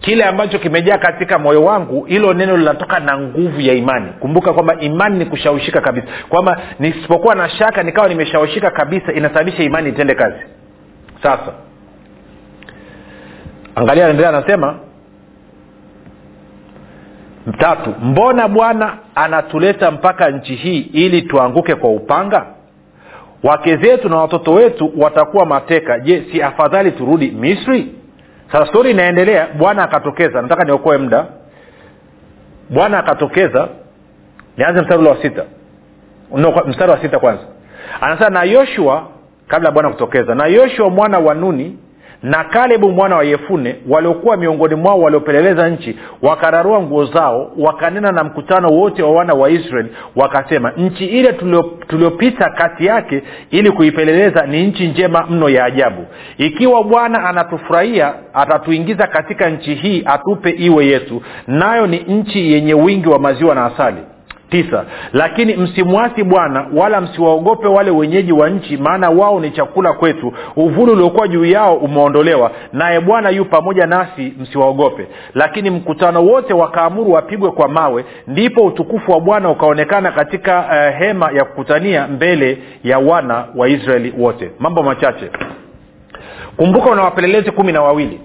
kile 0.00 0.24
ambacho 0.24 0.58
kimejaa 0.58 0.98
katika 0.98 1.38
moyo 1.38 1.64
wangu 1.64 2.04
hilo 2.04 2.34
neno 2.34 2.56
linatoka 2.56 3.00
na 3.00 3.18
nguvu 3.18 3.60
ya 3.60 3.74
imani. 3.74 4.12
Kumbuka 4.20 4.52
kwamba 4.52 4.80
imani 4.80 5.18
ni 5.18 5.26
kushawishika 5.26 5.80
kabisa. 5.80 6.06
Kwamba 6.28 6.60
nisipokuwa 6.78 7.34
na 7.34 7.48
shaka 7.48 7.82
nikawa 7.82 8.08
nimeshawishika 8.08 8.70
kabisa 8.70 9.12
inasababisha 9.12 9.62
imani 9.62 9.88
itende 9.88 10.14
kazi. 10.14 10.38
Sasa 11.22 11.52
angalia 13.74 14.04
anaendelea 14.04 14.28
anasema 14.38 14.78
tatu 17.58 17.94
mbona 18.02 18.48
bwana 18.48 18.98
anatuleta 19.14 19.90
mpaka 19.90 20.30
nchi 20.30 20.54
hii 20.54 20.78
ili 20.80 21.22
tuanguke 21.22 21.74
kwa 21.74 21.90
upanga 21.90 22.46
wake 23.42 23.76
zetu 23.76 24.08
na 24.08 24.16
watoto 24.16 24.52
wetu 24.52 24.92
watakuwa 24.96 25.46
mateka. 25.46 25.98
Je 25.98 26.24
si 26.32 26.42
afadhali 26.42 26.92
turudi 26.92 27.30
misri? 27.30 27.94
Sasa 28.52 28.66
stori 28.66 28.90
inaendelea. 28.90 29.48
Bwana 29.58 29.82
akatokeza. 29.82 30.42
Nataka 30.42 30.64
niokoe 30.64 30.98
muda. 30.98 31.26
Bwana 32.70 32.98
akatokeza. 32.98 33.68
Nianze 34.56 34.82
mstari 34.82 35.04
wa 35.06 35.22
sita. 35.22 35.44
Mstari 36.66 36.90
wa 36.90 36.98
sita 37.02 37.18
kwanza. 37.18 37.42
Anasema 38.00 38.30
na 38.30 38.42
yoshua 38.42 39.08
kabla 39.48 39.68
ya 39.68 39.72
bwana 39.72 39.90
kutokeza 39.90 40.34
na 40.34 40.46
yoshua 40.46 40.90
mwana 40.90 41.18
wa 41.18 41.34
nuni 41.34 41.78
na 42.22 42.44
kalebu 42.44 42.90
mwana 42.90 43.16
wa 43.16 43.24
yefune 43.24 43.76
waliokuwa 43.88 44.36
miongoni 44.36 44.74
mwao 44.74 45.00
waliopeleleza 45.00 45.68
nchi 45.68 45.98
wakararua 46.22 46.80
nguo 46.82 47.04
zao 47.04 47.52
wakanena 47.58 48.12
na 48.12 48.24
mkutano 48.24 48.68
wote 48.68 49.02
wa 49.02 49.10
wana 49.10 49.34
wa 49.34 49.50
israeli 49.50 49.88
wakasema 50.16 50.70
nchi 50.76 51.04
ile 51.06 51.32
tuliopita 51.88 52.50
kati 52.50 52.86
yake 52.86 53.22
ili 53.50 53.70
kuipeleleza 53.70 54.46
ni 54.46 54.66
nchi 54.66 54.88
njema 54.88 55.26
mno 55.30 55.48
ya 55.48 55.64
ajabu. 55.64 56.06
Ikiwa 56.38 56.84
bwana 56.84 57.24
anatufurahia 57.24 58.14
atatuingiza 58.34 59.06
katika 59.06 59.50
nchi 59.50 59.74
hii 59.74 60.02
atupe 60.06 60.50
iwe 60.50 60.86
yetu. 60.86 61.22
Nayo 61.46 61.86
ni 61.86 61.98
nchi 61.98 62.52
yenye 62.52 62.74
wingi 62.74 63.08
wa 63.08 63.18
maziwa 63.18 63.54
na 63.54 63.64
asali 63.64 63.98
tisa. 64.50 64.84
Lakini 65.12 65.56
msimwasi 65.56 66.24
bwana 66.24 66.66
wala 66.74 67.00
msiwaogope 67.00 67.66
wale 67.68 67.90
wenyeji 67.90 68.32
wa 68.32 68.50
nchi 68.50 68.76
maana 68.76 69.10
wao 69.10 69.40
ni 69.40 69.50
chakula 69.50 69.92
kwetu. 69.92 70.32
Uvuli 70.56 70.92
uliokuwa 70.92 71.28
juu 71.28 71.44
yao 71.44 71.76
umeondolewa 71.76 72.50
naye 72.72 73.00
bwana 73.00 73.30
yu 73.30 73.44
pamoja 73.44 73.86
nasi 73.86 74.34
msiwaogope. 74.40 75.06
Lakini 75.34 75.70
mkutano 75.70 76.24
wote 76.24 76.54
wakaamuru 76.54 77.12
wapigwe 77.12 77.50
kwa 77.50 77.68
mawe 77.68 78.04
ndipo 78.26 78.60
utukufu 78.64 79.12
wa 79.12 79.20
bwana 79.20 79.50
ukaonekana 79.50 80.12
katika 80.12 80.58
uh, 80.60 80.98
hema 80.98 81.30
ya 81.32 81.44
kukutania 81.44 82.06
mbele 82.08 82.58
ya 82.84 82.98
wana 82.98 83.44
wa 83.56 83.68
israeli 83.68 84.14
wote. 84.18 84.50
Mambo 84.58 84.82
machache. 84.82 85.30
Kumbuka 86.56 86.90
una 86.90 87.02
wapelelezi 87.02 87.50
kumi 87.50 87.72
na 87.72 87.82
wawili 87.82 88.20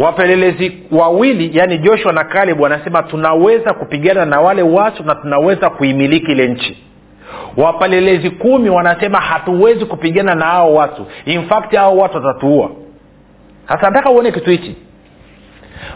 wapelelezi 0.00 0.82
wawili 0.90 1.58
yaani 1.58 1.78
joshua 1.78 2.12
na 2.12 2.24
kalebu 2.24 2.62
wanasema 2.62 3.02
tunaweza 3.02 3.74
kupigana 3.74 4.24
na 4.24 4.40
wale 4.40 4.62
watu 4.62 5.04
na 5.04 5.14
tunaweza 5.14 5.70
kuimiliki 5.70 6.32
ile 6.32 6.48
nchi. 6.48 6.84
Wapelelezi 7.56 8.30
kumi 8.30 8.70
wanasema 8.70 9.20
hatuwezi 9.20 9.84
kupigana 9.84 10.34
na 10.34 10.44
hao 10.44 10.74
watu. 10.74 11.06
In 11.24 11.48
fact 11.48 11.74
hao 11.74 11.96
watu 11.96 12.16
watatuua. 12.16 12.70
Sasa 13.68 13.90
nataka 13.90 14.10
uone 14.10 14.32
kitu 14.32 14.50
hichi. 14.50 14.76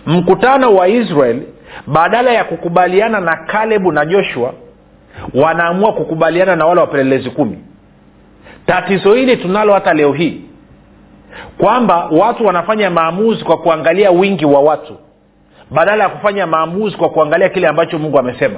Mkutano 0.06 0.74
wa 0.74 0.88
israel 0.88 1.42
badala 1.86 2.32
ya 2.32 2.44
kukubaliana 2.44 3.20
na 3.20 3.36
kalebu 3.36 3.92
na 3.92 4.06
joshua 4.06 4.54
wanaamua 5.34 5.92
kukubaliana 5.92 6.56
na 6.56 6.66
wale 6.66 6.80
wapelelezi 6.80 7.30
kumi. 7.30 7.58
Tatizo 8.66 9.14
hili 9.14 9.36
tunalo 9.36 9.72
hata 9.72 9.94
leo 9.94 10.12
hii 10.12 10.40
kwamba 11.58 12.08
watu 12.10 12.46
wanafanya 12.46 12.90
maamuzi 12.90 13.44
kwa 13.44 13.56
kuangalia 13.58 14.10
wingi 14.10 14.44
wa 14.44 14.60
watu 14.60 14.96
badala 15.70 16.02
ya 16.04 16.08
kufanya 16.10 16.46
maamuzi 16.46 16.96
kwa 16.96 17.08
kuangalia 17.08 17.48
kile 17.48 17.68
ambacho 17.68 17.98
mungu 17.98 18.18
amesema. 18.18 18.56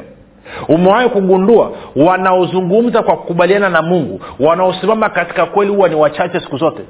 Umewahi 0.69 1.09
kugundua 1.09 1.71
wanaozungumza 1.97 3.03
kwa 3.03 3.17
kukubaliana 3.17 3.69
na 3.69 3.83
mungu 3.83 4.21
wanaosimama 4.41 5.09
katika 5.09 5.47
kweli 5.47 5.73
huwa 5.73 5.89
ni 5.89 5.95
wachache 5.95 6.41
siku 6.41 6.57
zote? 6.57 6.83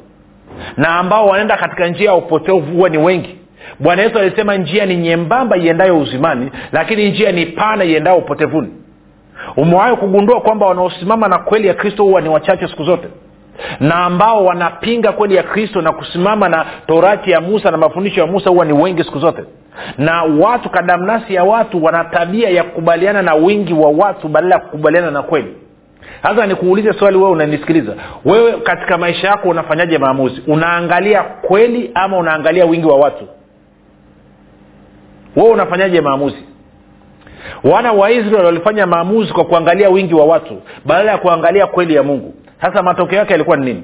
Na 0.77 0.89
ambao 0.89 1.27
wanaenda 1.27 1.57
katika 1.57 1.87
njia 1.89 2.11
ya 2.11 2.15
upotevu 2.17 2.73
huwa 2.73 2.89
ni 2.89 2.99
wengi. 2.99 3.39
Bwana 3.81 4.03
yesu 4.03 4.19
alisema 4.19 4.57
njia 4.57 4.87
ni 4.87 4.97
nyembamba 4.97 5.57
iendayo 5.57 5.99
uzimani 5.99 6.51
lakini 6.73 7.11
njia 7.11 7.33
ni 7.33 7.47
pana 7.47 7.85
iendayo 7.85 8.17
upotevuni. 8.17 8.69
Umewahi 9.57 9.97
kugundua 9.97 10.41
kwamba 10.41 10.67
wanaosimama 10.67 11.29
na 11.29 11.39
kweli 11.39 11.69
ya 11.69 11.75
kristo 11.75 12.03
huwa 12.05 12.21
ni 12.21 12.29
wachache 12.29 12.69
siku 12.69 12.85
zote 12.85 13.09
na 13.81 13.95
ambao 13.95 14.45
wanapinga 14.45 15.13
kweli 15.13 15.35
ya 15.37 15.43
kristo 15.43 15.81
na 15.83 15.93
kusimama 15.93 16.49
na 16.49 16.67
torati 16.87 17.31
ya 17.31 17.41
musa 17.41 17.71
na 17.71 17.77
mafundisho 17.77 18.21
ya 18.21 18.27
musa 18.27 18.51
huwa 18.51 18.65
ni 18.65 18.73
wengi 18.73 19.05
siku 19.05 19.19
zote. 19.19 19.43
Na 19.99 20.23
watu 20.23 20.71
kadamnasi 20.71 21.35
ya 21.35 21.45
watu 21.45 21.85
wana 21.85 22.05
tabia 22.05 22.49
ya 22.49 22.63
kukubaliana 22.65 23.23
na 23.23 23.35
wingi 23.35 23.73
wa 23.73 23.91
watu 23.91 24.29
badala 24.29 24.55
ya 24.55 24.61
kukubaliana 24.61 25.11
na 25.11 25.23
kweli. 25.23 25.55
Sasa 26.23 26.47
nikuulize 26.47 26.93
swali 26.93 27.17
wewe 27.17 27.31
unanisikiliza. 27.31 27.93
Wewe 28.25 28.53
katika 28.53 28.99
maisha 28.99 29.29
yako 29.29 29.49
unafanyaje 29.49 29.99
maamuzi? 29.99 30.43
Unaangalia 30.47 31.23
kweli 31.23 31.91
ama 31.95 32.17
unaangalia 32.19 32.65
wingi 32.67 32.87
wa 32.87 32.97
watu? 32.97 33.25
Wewe 35.37 35.51
unafanyaje 35.51 36.01
maamuzi? 36.01 36.45
Wana 37.65 37.93
wa 37.93 38.11
israel 38.11 38.45
walifanya 38.45 38.87
maamuzi 38.87 39.33
kwa 39.33 39.45
kuangalia 39.45 39.89
wingi 39.91 40.15
wa 40.15 40.25
watu 40.25 40.63
badala 40.85 41.13
ya 41.13 41.19
kuangalia 41.19 41.67
kweli 41.67 41.95
ya 41.95 42.03
mungu 42.03 42.35
sasa 42.61 42.83
matokeo 42.83 43.19
yake 43.19 43.33
yalikuwa 43.33 43.57
ni 43.57 43.65
nini? 43.65 43.83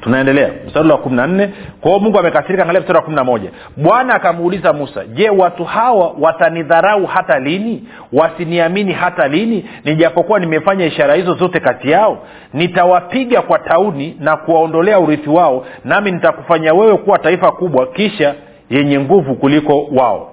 Tunaendelea. 0.00 0.50
Mstari 0.66 0.88
wa 0.88 0.98
kumi 0.98 1.16
na 1.16 1.26
nne. 1.26 1.50
Kwao 1.80 1.98
mungu 1.98 2.18
amekasirika 2.18 2.62
angalia 2.62 2.80
mstari 2.80 2.96
wa 2.96 3.02
kumi 3.04 3.16
na 3.16 3.24
moja. 3.24 3.50
Bwana 3.76 4.14
akamuuliza 4.14 4.72
musa 4.72 5.04
je 5.04 5.30
watu 5.30 5.64
hawa 5.64 6.14
watanidharau 6.20 7.06
hata 7.06 7.38
lini? 7.38 7.88
Wasiniamini 8.12 8.92
hata 8.92 9.28
lini? 9.28 9.64
Nijapokuwa 9.84 10.38
nimefanya 10.40 10.86
ishara 10.86 11.14
hizo 11.14 11.34
zote 11.34 11.60
kati 11.60 11.90
yao 11.90 12.18
nitawapiga 12.54 13.42
kwa 13.42 13.58
tauni 13.58 14.16
na 14.20 14.36
kuwaondolea 14.36 14.98
urithi 14.98 15.30
wao 15.30 15.66
nami 15.84 16.10
nitakufanya 16.12 16.74
wewe 16.74 16.96
kuwa 16.96 17.18
taifa 17.18 17.52
kubwa 17.52 17.86
kisha 17.86 18.34
yenye 18.70 19.00
nguvu 19.00 19.34
kuliko 19.34 19.84
wao. 19.84 20.32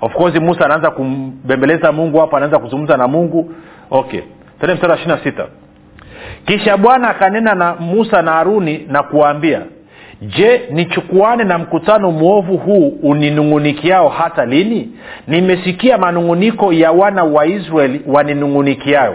Of 0.00 0.12
course 0.14 0.34
musa 0.40 0.64
anaanza 0.64 0.90
kumbembeleza 0.90 1.92
mungu 1.92 2.18
hapo 2.20 2.36
anaanza 2.36 2.58
kuzungumza 2.58 2.96
na 2.96 3.08
mungu. 3.08 3.52
Okay. 3.90 4.20
Tene 4.60 4.74
mstari 4.74 4.90
wa 4.90 4.96
ishiri 4.98 5.12
na 5.16 5.24
sita 5.24 5.46
kisha 6.46 6.76
bwana 6.76 7.08
akanena 7.08 7.54
na 7.54 7.74
musa 7.74 8.22
na 8.22 8.32
haruni 8.32 8.86
na 8.88 9.02
kuwaambia 9.02 9.60
je 10.22 10.62
nichukuane 10.70 11.44
na 11.44 11.58
mkutano 11.58 12.10
mwovu 12.10 12.56
huu 12.56 12.88
uninung'unikiao 13.02 14.08
hata 14.08 14.44
lini? 14.44 14.88
Nimesikia 15.28 15.98
manung'uniko 15.98 16.72
ya 16.72 16.92
wana 16.92 17.24
wa 17.24 17.46
israeli 17.46 18.00
waninung'unikiao. 18.06 19.14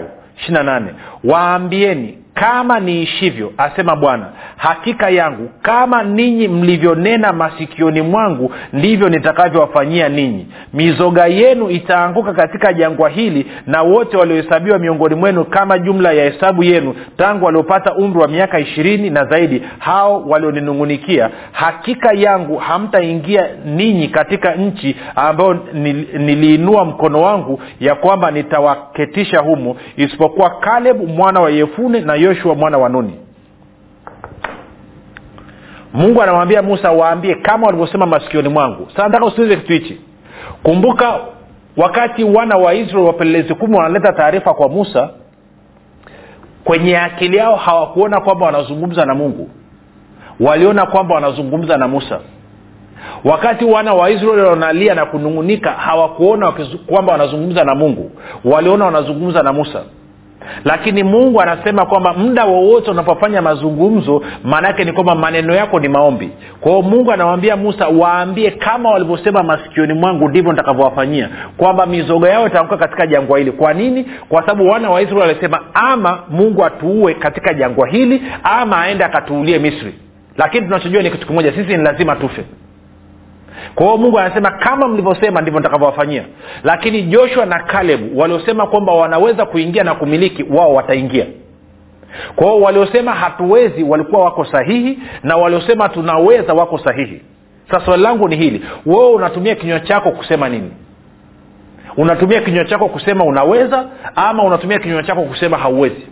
8 0.50 0.82
waambieni 1.24 2.18
kama 2.40 2.80
niishivyo 2.80 3.52
asema 3.58 3.96
bwana 3.96 4.26
hakika 4.56 5.10
yangu 5.10 5.50
kama 5.62 6.02
ninyi 6.02 6.48
mlivyonena 6.48 7.32
masikioni 7.32 8.02
mwangu 8.02 8.52
ndivyo 8.72 9.08
nitakavyowafanyia 9.08 10.08
ninyi. 10.08 10.46
Mizoga 10.74 11.26
yenu 11.26 11.70
itaanguka 11.70 12.32
katika 12.32 12.72
jangwa 12.72 13.08
hili 13.08 13.46
na 13.66 13.82
wote 13.82 14.16
waliohesabiwa 14.16 14.78
miongoni 14.78 15.14
mwenu 15.14 15.44
kama 15.44 15.78
jumla 15.78 16.12
ya 16.12 16.24
hesabu 16.32 16.64
yenu 16.64 16.94
tangu 17.16 17.44
waliopata 17.44 17.94
umri 17.94 18.20
wa 18.20 18.28
miaka 18.28 18.58
ishirini 18.58 19.10
na 19.10 19.24
zaidi 19.24 19.62
hao 19.78 20.20
walioninung'unikia. 20.28 21.30
Hakika 21.52 22.12
yangu 22.14 22.56
hamtaingia 22.56 23.46
ninyi 23.64 24.08
katika 24.08 24.54
nchi 24.54 24.96
ambayo 25.16 25.58
niliinua 26.18 26.84
mkono 26.84 27.20
wangu 27.22 27.62
ya 27.80 27.94
kwamba 27.94 28.30
nitawaketisha 28.30 29.38
humo 29.40 29.76
isipokuwa 29.96 30.50
kalebu 30.50 31.06
mwana 31.06 31.40
wa 31.40 31.50
yefune 31.50 32.00
na 32.00 32.14
yoshua 32.28 32.54
mwana 32.54 32.78
wa 32.78 32.88
nuni. 32.88 33.14
Mungu 35.92 36.22
anamwambia 36.22 36.62
musa 36.62 36.92
waambie 36.92 37.34
kama 37.34 37.66
walivyosema 37.66 38.06
masikioni 38.06 38.48
mwangu. 38.48 38.86
Sasa 38.90 39.02
nataka 39.04 39.24
usikilize 39.26 39.56
kitu 39.56 39.72
hichi. 39.72 40.00
Kumbuka 40.62 41.20
wakati 41.76 42.24
wana 42.24 42.56
wa 42.56 42.74
israel 42.74 43.04
wapelelezi 43.06 43.54
kumi 43.54 43.76
wanaleta 43.76 44.12
taarifa 44.12 44.54
kwa 44.54 44.68
musa 44.68 45.10
kwenye 46.64 46.98
akili 46.98 47.36
yao 47.36 47.56
hawakuona 47.56 48.20
kwamba 48.20 48.46
wanazungumza 48.46 49.04
na 49.04 49.14
mungu. 49.14 49.50
Waliona 50.40 50.86
kwamba 50.86 51.14
wanazungumza 51.14 51.76
na 51.76 51.88
musa. 51.88 52.20
Wakati 53.24 53.64
wana 53.64 53.94
wa 53.94 54.10
israeli 54.10 54.42
wanalia 54.42 54.94
na 54.94 55.06
kunung'unika 55.06 55.70
hawakuona 55.70 56.52
kwamba 56.86 57.12
wanazungumza 57.12 57.64
na 57.64 57.74
mungu. 57.74 58.10
Waliona 58.44 58.84
wanazungumza 58.84 59.42
na 59.42 59.52
musa 59.52 59.82
lakini 60.64 61.02
mungu 61.02 61.40
anasema 61.40 61.86
kwamba 61.86 62.12
muda 62.12 62.44
wowote 62.44 62.90
unapofanya 62.90 63.42
mazungumzo 63.42 64.22
maana 64.44 64.68
yake 64.68 64.84
ni 64.84 64.92
kwamba 64.92 65.14
maneno 65.14 65.54
yako 65.54 65.80
ni 65.80 65.88
maombi. 65.88 66.30
Kwa 66.60 66.72
hiyo 66.72 66.82
mungu 66.82 67.12
anawambia 67.12 67.56
musa 67.56 67.88
waambie 67.88 68.50
kama 68.50 68.90
walivyosema 68.90 69.42
masikioni 69.42 69.94
mwangu 69.94 70.28
ndivyo 70.28 70.52
nitakavyowafanyia. 70.52 71.28
Kwamba 71.56 71.86
mizoga 71.86 72.28
yao 72.30 72.46
itaanguka 72.46 72.76
katika 72.76 73.06
jangwa 73.06 73.38
hili. 73.38 73.52
Kwa 73.52 73.74
nini? 73.74 74.06
Kwa 74.28 74.40
sababu 74.40 74.68
wana 74.68 74.90
wa 74.90 75.02
israeli 75.02 75.20
walisema 75.28 75.60
ama 75.74 76.18
mungu 76.30 76.64
atuue 76.64 77.14
katika 77.14 77.54
jangwa 77.54 77.88
hili 77.88 78.22
ama 78.42 78.80
aende 78.82 79.04
akatuulie 79.04 79.58
misri. 79.58 79.94
Lakini 80.36 80.66
tunachojua 80.66 81.02
ni 81.02 81.10
kitu 81.10 81.26
kimoja 81.26 81.52
sisi 81.52 81.76
ni 81.76 81.84
lazima 81.84 82.16
tufe 82.16 82.44
kwa 83.78 83.86
hiyo 83.86 83.98
mungu 83.98 84.18
anasema 84.18 84.50
kama 84.50 84.88
mlivyosema 84.88 85.40
ndivyo 85.40 85.60
nitakavyowafanyia. 85.60 86.24
Lakini 86.64 87.02
joshua 87.02 87.46
na 87.46 87.58
kalebu 87.62 88.18
waliosema 88.18 88.66
kwamba 88.66 88.92
wanaweza 88.92 89.46
kuingia 89.46 89.84
na 89.84 89.94
kumiliki 89.94 90.42
wao 90.42 90.74
wataingia. 90.74 91.26
Kwa 92.36 92.56
waliosema 92.56 93.12
hatuwezi 93.12 93.82
walikuwa 93.82 94.24
wako 94.24 94.44
sahihi 94.44 94.98
na 95.22 95.36
waliosema 95.36 95.88
tunaweza 95.88 96.54
wako 96.54 96.78
sahihi. 96.78 97.20
Sasa 97.70 97.84
swali 97.84 98.02
langu 98.02 98.28
ni 98.28 98.36
hili 98.36 98.64
wewe 98.86 99.10
unatumia 99.10 99.54
kinywa 99.54 99.80
chako 99.80 100.10
kusema 100.10 100.48
nini? 100.48 100.70
Unatumia 101.96 102.40
kinywa 102.40 102.64
chako 102.64 102.88
kusema 102.88 103.24
unaweza 103.24 103.84
ama 104.14 104.42
unatumia 104.44 104.78
kinywa 104.78 105.02
chako 105.02 105.22
kusema 105.22 105.56
hauwezi 105.58 106.06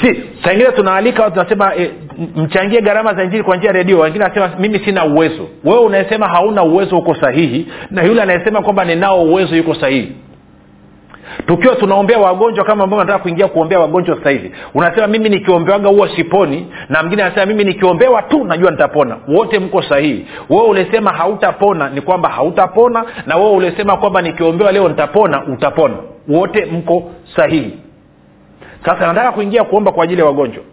si 0.00 0.22
saingine 0.44 0.72
tunaalika 0.72 1.22
watu 1.22 1.36
tunasema 1.36 1.74
e, 1.76 1.90
mchangie 2.36 2.80
gharama 2.80 3.14
za 3.14 3.24
injili 3.24 3.42
kwa 3.42 3.56
njia 3.56 3.66
ya 3.70 3.76
redio 3.76 3.98
wengine 3.98 4.24
anasema 4.24 4.50
mimi 4.58 4.78
sina 4.78 5.04
uwezo. 5.04 5.48
Wewe 5.64 5.78
unayesema 5.80 6.28
hauna 6.28 6.62
uwezo 6.62 6.98
uko 6.98 7.14
sahihi 7.14 7.66
na 7.90 8.02
yule 8.02 8.22
anayesema 8.22 8.62
kwamba 8.62 8.84
ninao 8.84 9.22
uwezo 9.24 9.56
yuko 9.56 9.74
sahihi. 9.74 10.12
Tukiwa 11.46 11.76
tunaombea 11.76 12.18
wagonjwa 12.18 12.64
kama 12.64 12.84
ambao 12.84 13.00
nataka 13.00 13.18
kuingia 13.18 13.48
kuombea 13.48 13.80
wagonjwa 13.80 14.16
sasa 14.16 14.30
hivi 14.30 14.52
unasema 14.74 15.06
mimi 15.06 15.28
nikiombewaga 15.28 15.88
huwa 15.88 16.16
siponi 16.16 16.66
na 16.88 17.00
mwingine 17.02 17.22
anasema 17.22 17.46
mimi 17.46 17.64
nikiombewa 17.64 18.22
tu 18.22 18.44
najua 18.44 18.70
nitapona. 18.70 19.16
Wote 19.28 19.58
mko 19.58 19.82
sahihi. 19.82 20.26
Wewe 20.50 20.62
ulisema 20.66 21.12
hautapona 21.12 21.90
ni 21.90 22.00
kwamba 22.00 22.28
hautapona 22.28 23.04
na 23.26 23.36
wewe 23.36 23.50
ulisema 23.50 23.96
kwamba 23.96 24.22
nikiombewa 24.22 24.72
leo 24.72 24.88
nitapona 24.88 25.44
utapona. 25.46 25.94
Wote 26.28 26.64
mko 26.64 27.10
sahihi 27.36 27.76
sasa 28.84 29.06
nataka 29.06 29.32
kuingia 29.32 29.64
kuomba 29.64 29.92
kwa 29.92 30.04
ajili 30.04 30.20
ya 30.20 30.26
wagonjwa. 30.26 30.64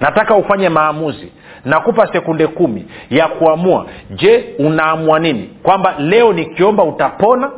Nataka 0.00 0.34
ufanye 0.36 0.68
maamuzi. 0.68 1.32
Nakupa 1.64 2.12
sekunde 2.12 2.46
kumi 2.46 2.86
ya 3.10 3.28
kuamua. 3.28 3.86
Je 4.10 4.54
unaamua 4.58 5.18
nini? 5.18 5.50
Kwamba 5.62 5.94
leo 5.98 6.32
nikiomba 6.32 6.84
utapona 6.84 7.50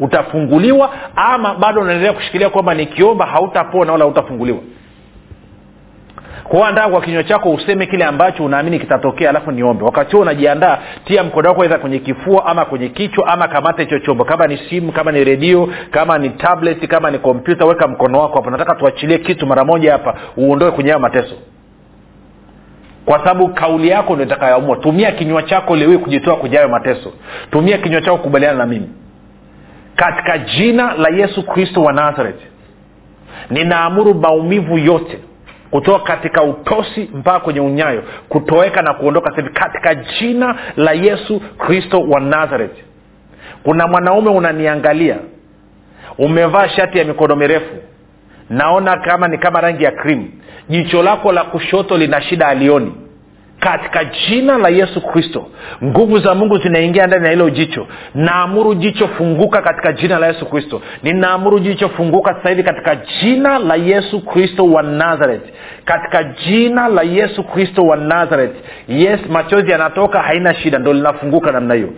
utafunguliwa 0.00 0.90
ama 1.16 1.54
bado 1.54 1.80
unaendelea 1.80 2.12
kushikilia 2.12 2.50
kwamba 2.50 2.74
nikiomba 2.74 3.26
hautapona 3.26 3.92
wala 3.92 4.04
hautafunguliwa 4.04 4.58
kwao 6.52 6.64
andaa 6.64 6.88
kwa 6.88 7.00
kinywa 7.00 7.24
chako 7.24 7.50
useme 7.50 7.86
kile 7.86 8.04
ambacho 8.04 8.44
unaamini 8.44 8.78
kitatokea 8.78 9.30
alafu 9.30 9.52
niombe. 9.52 9.84
Wakati 9.84 10.12
huo 10.12 10.22
unajiandaa 10.22 10.78
tia 11.04 11.22
mkono 11.24 11.48
wako 11.48 11.64
edha 11.64 11.78
kwenye 11.78 11.98
kifua 11.98 12.46
ama 12.46 12.64
kwenye 12.64 12.88
kichwa 12.88 13.26
ama 13.26 13.48
kamata 13.48 13.82
hicho 13.82 13.98
chombo. 13.98 14.24
Kama 14.24 14.46
ni 14.46 14.58
simu 14.58 14.92
kama 14.92 15.12
ni 15.12 15.24
redio 15.24 15.68
kama 15.90 16.18
ni 16.18 16.30
tablet 16.30 16.86
kama 16.88 17.10
ni 17.10 17.18
kompyuta 17.18 17.64
weka 17.64 17.88
mkono 17.88 18.20
wako 18.20 18.34
hapo. 18.34 18.50
Nataka 18.50 18.74
tuachilie 18.74 19.18
kitu 19.18 19.46
mara 19.46 19.64
moja 19.64 19.92
hapa 19.92 20.14
uondoe 20.36 20.70
kwenye 20.70 20.90
hayo 20.90 21.00
mateso. 21.00 21.34
Kwa 23.04 23.18
sababu 23.18 23.48
kauli 23.48 23.88
yako 23.88 24.14
ndo 24.14 24.24
itakayoamua. 24.24 24.76
Tumia 24.76 25.12
kinywa 25.12 25.42
chako 25.42 25.76
lewi 25.76 25.98
kujitoa 25.98 26.36
kwenye 26.36 26.56
hayo 26.56 26.68
mateso. 26.68 27.12
Tumia 27.50 27.78
kinywa 27.78 28.00
chako 28.00 28.16
kukubaliana 28.16 28.58
na 28.58 28.66
mimi. 28.66 28.88
Katika 29.96 30.38
jina 30.38 30.94
la 30.94 31.08
yesu 31.16 31.46
kristo 31.46 31.82
wa 31.82 31.92
nazareti 31.92 32.46
ninaamuru 33.50 34.14
maumivu 34.14 34.78
yote 34.78 35.18
kutoka 35.72 36.04
katika 36.04 36.42
utosi 36.42 37.10
mpaka 37.14 37.40
kwenye 37.40 37.60
unyayo 37.60 38.02
kutoweka 38.28 38.82
na 38.82 38.94
kuondoka 38.94 39.30
sahivi 39.30 39.48
katika 39.54 39.94
jina 39.94 40.56
la 40.76 40.92
yesu 40.92 41.40
kristo 41.58 42.00
wa 42.00 42.20
nazareth. 42.20 42.76
Kuna 43.62 43.86
mwanaume 43.86 44.30
unaniangalia 44.30 45.16
umevaa 46.18 46.68
shati 46.68 46.98
ya 46.98 47.04
mikono 47.04 47.36
mirefu 47.36 47.74
naona 48.50 48.96
kama 48.96 49.28
ni 49.28 49.38
kama 49.38 49.60
rangi 49.60 49.84
ya 49.84 49.90
krimu 49.90 50.28
jicho 50.68 51.02
lako 51.02 51.32
la 51.32 51.44
kushoto 51.44 51.96
lina 51.96 52.22
shida 52.22 52.48
alioni 52.48 52.92
katika 53.62 54.04
jina 54.04 54.58
la 54.58 54.68
yesu 54.68 55.00
kristo 55.00 55.46
nguvu 55.84 56.18
za 56.18 56.34
mungu 56.34 56.58
zinaingia 56.58 57.06
ndani 57.06 57.24
ya 57.24 57.30
hilo 57.30 57.50
jicho. 57.50 57.86
Naamuru 58.14 58.74
jicho 58.74 59.08
funguka 59.08 59.62
katika 59.62 59.92
jina 59.92 60.18
la 60.18 60.26
yesu 60.26 60.46
kristo. 60.46 60.82
Ninaamuru 61.02 61.58
jicho 61.58 61.88
funguka 61.88 62.34
sasa 62.34 62.48
hivi 62.48 62.62
katika 62.62 62.96
jina 62.96 63.58
la 63.58 63.74
yesu 63.74 64.20
kristo 64.24 64.64
wa 64.66 64.82
nazareth. 64.82 65.42
Katika 65.84 66.24
jina 66.24 66.88
la 66.88 67.02
yesu 67.02 67.44
kristo 67.44 67.82
wa 67.86 67.96
nazareth. 67.96 68.56
Yes 68.88 69.20
machozi 69.30 69.70
yanatoka 69.70 70.22
haina 70.22 70.54
shida 70.54 70.78
ndo 70.78 70.92
linafunguka 70.92 71.52
namna 71.52 71.74
hiyo. 71.74 71.88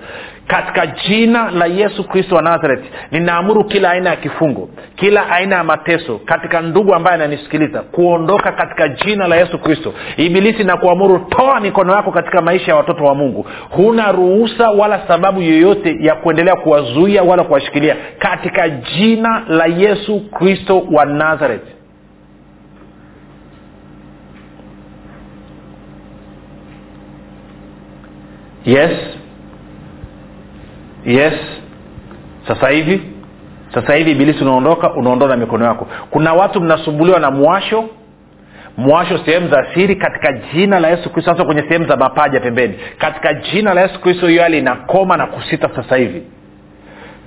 Katika 0.46 0.86
jina 0.86 1.50
la 1.50 1.66
yesu 1.66 2.08
kristo 2.08 2.34
wa 2.36 2.42
nazareth 2.42 2.84
ninaamuru 3.10 3.64
kila 3.64 3.90
aina 3.90 4.10
ya 4.10 4.16
kifungo 4.16 4.68
kila 4.96 5.30
aina 5.30 5.56
ya 5.56 5.64
mateso 5.64 6.18
katika 6.24 6.60
ndugu 6.60 6.94
ambaye 6.94 7.14
ananisikiliza 7.14 7.80
kuondoka 7.82 8.52
katika 8.52 8.88
jina 8.88 9.26
la 9.28 9.36
yesu 9.36 9.58
kristo. 9.58 9.94
Ibilisi 10.16 10.64
na 10.64 10.76
kuamuru 10.76 11.18
toa 11.18 11.53
mikono 11.60 11.92
yako 11.96 12.10
katika 12.12 12.40
maisha 12.42 12.70
ya 12.72 12.76
watoto 12.76 13.04
wa 13.04 13.14
mungu. 13.14 13.46
Huna 13.70 14.12
ruhusa 14.12 14.70
wala 14.70 15.00
sababu 15.08 15.40
yoyote 15.42 15.96
ya 16.00 16.14
kuendelea 16.14 16.56
kuwazuia 16.56 17.22
wala 17.22 17.44
kuwashikilia 17.44 17.96
katika 18.18 18.68
jina 18.68 19.42
la 19.48 19.66
yesu 19.66 20.20
kristo 20.30 20.82
wa 20.92 21.04
nazareth. 21.04 21.62
Yes. 28.64 28.92
Yes. 31.04 31.34
Sasa 32.48 32.68
hivi. 32.68 33.02
Sasa 33.74 33.94
hivi 33.94 34.10
ibilisi 34.10 34.44
unaondoka 34.44 34.94
unaondoa 34.94 35.28
na 35.28 35.36
mikono 35.36 35.64
yako. 35.64 35.86
Kuna 36.10 36.34
watu 36.34 36.60
mnasumbuliwa 36.60 37.20
na 37.20 37.30
mwasho 37.30 37.84
mwasho 38.76 39.18
sehemu 39.24 39.48
za 39.48 39.66
siri 39.74 39.96
katika 39.96 40.32
jina 40.32 40.80
la 40.80 40.88
yesu 40.88 41.10
kristo 41.10 41.30
hasa 41.32 41.44
kwenye 41.44 41.62
sehemu 41.62 41.88
za 41.88 41.96
mapaja 41.96 42.40
pembeni. 42.40 42.74
Katika 42.98 43.34
jina 43.34 43.74
la 43.74 43.80
yesu 43.80 44.00
kristo 44.00 44.26
hiyo 44.26 44.42
hali 44.42 44.58
inakoma 44.58 45.16
na 45.16 45.26
kusita 45.26 45.70
sasa 45.76 45.96
hivi 45.96 46.22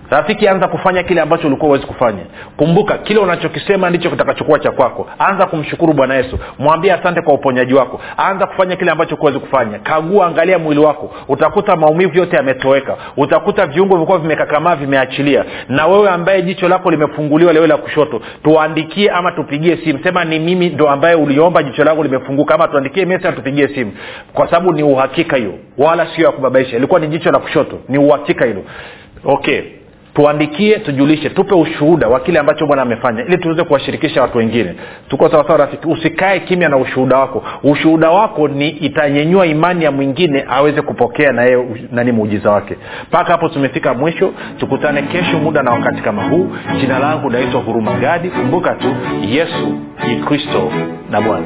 rafiki 0.09 0.47
anza 0.47 0.67
kufanya 0.67 1.03
kile 1.03 1.21
ambacho 1.21 1.47
ulikuwa 1.47 1.67
huwezi 1.67 1.85
kufanya. 1.87 2.23
Kumbuka 2.57 2.97
kile 2.97 3.19
unachokisema 3.19 3.89
ndicho 3.89 4.09
kitakachokuwa 4.09 4.59
cha 4.59 4.71
kwako. 4.71 5.07
Anza 5.19 5.45
kumshukuru 5.45 5.93
bwana 5.93 6.15
yesu. 6.15 6.39
Mwambie 6.59 6.93
asante 6.93 7.21
kwa 7.21 7.33
uponyaji 7.33 7.73
wako. 7.73 8.01
Anza 8.17 8.47
kufanya 8.47 8.75
kile 8.75 8.91
ambacho 8.91 9.15
huwezi 9.15 9.39
kufanya. 9.39 9.79
Kagua 9.79 10.27
angalia 10.27 10.59
mwili 10.59 10.81
wako. 10.81 11.11
Utakuta 11.27 11.75
maumivu 11.75 12.17
yote 12.17 12.35
yametoweka. 12.35 12.97
Utakuta 13.17 13.65
viungo 13.65 13.93
vilikuwa 13.95 14.19
vimekakamaa 14.19 14.75
vimeachilia. 14.75 15.45
Na 15.69 15.87
wewe 15.87 16.09
ambaye 16.09 16.41
jicho 16.41 16.67
lako 16.67 16.91
limefunguliwa 16.91 17.53
lewe 17.53 17.67
la 17.67 17.77
kushoto 17.77 18.21
tuandikie 18.43 19.09
ama 19.09 19.31
tupigie 19.31 19.77
simu. 19.77 19.99
Sema 20.03 20.25
ni 20.25 20.39
mimi 20.39 20.69
ndo 20.69 20.89
ambaye 20.89 21.15
uliomba 21.15 21.63
jicho 21.63 21.83
lako 21.83 22.03
limefunguka 22.03 22.55
ama 22.55 22.67
tuandikie 22.67 23.05
mesa 23.05 23.31
tupigie 23.31 23.67
simu. 23.67 23.91
Kwa 24.33 24.45
sababu 24.49 24.73
ni 24.73 24.83
uhakika 24.83 25.37
hiyo. 25.37 25.53
Wala 25.77 26.07
sio 26.15 26.25
ya 26.25 26.31
kubabaisha. 26.31 26.77
Ilikuwa 26.77 26.99
ni 26.99 27.07
jicho 27.07 27.31
la 27.31 27.39
kushoto. 27.39 27.79
Ni 27.89 27.97
uhakika 27.97 28.45
hilo. 28.45 28.63
Okay 29.25 29.61
tuandikie 30.17 30.79
tujulishe 30.79 31.29
tupe 31.29 31.55
ushuhuda 31.55 32.07
wa 32.07 32.19
kile 32.19 32.39
ambacho 32.39 32.65
bwana 32.67 32.81
amefanya 32.81 33.25
ili 33.25 33.37
tuweze 33.37 33.63
kuwashirikisha 33.63 34.21
watu 34.21 34.37
wengine. 34.37 34.75
Tuko 35.09 35.29
sawasawa 35.29 35.57
rafiki 35.57 35.87
usikae 35.87 36.39
kimya 36.39 36.69
na 36.69 36.77
ushuhuda 36.77 37.17
wako. 37.17 37.43
Ushuhuda 37.63 38.09
wako 38.09 38.47
ni 38.47 38.69
itanyenyua 38.69 39.45
imani 39.45 39.83
ya 39.83 39.91
mwingine 39.91 40.45
aweze 40.49 40.81
kupokea 40.81 41.31
na 41.31 41.43
yeye 41.43 41.65
nani 41.91 42.11
muujiza 42.11 42.51
wake. 42.51 42.75
Mpaka 43.07 43.31
hapo 43.31 43.49
tumefika 43.49 43.93
mwisho. 43.93 44.33
Tukutane 44.59 45.01
kesho 45.01 45.39
muda 45.39 45.63
na 45.63 45.71
wakati 45.71 46.01
kama 46.01 46.23
huu. 46.23 46.47
Jina 46.81 46.99
langu 46.99 47.29
naitwa 47.29 47.61
huruma 47.61 47.93
gadi. 47.93 48.29
Kumbuka 48.29 48.75
tu 48.75 48.95
yesu 49.29 49.79
ni 50.07 50.15
kristo 50.15 50.71
na 51.09 51.21
bwana 51.21 51.45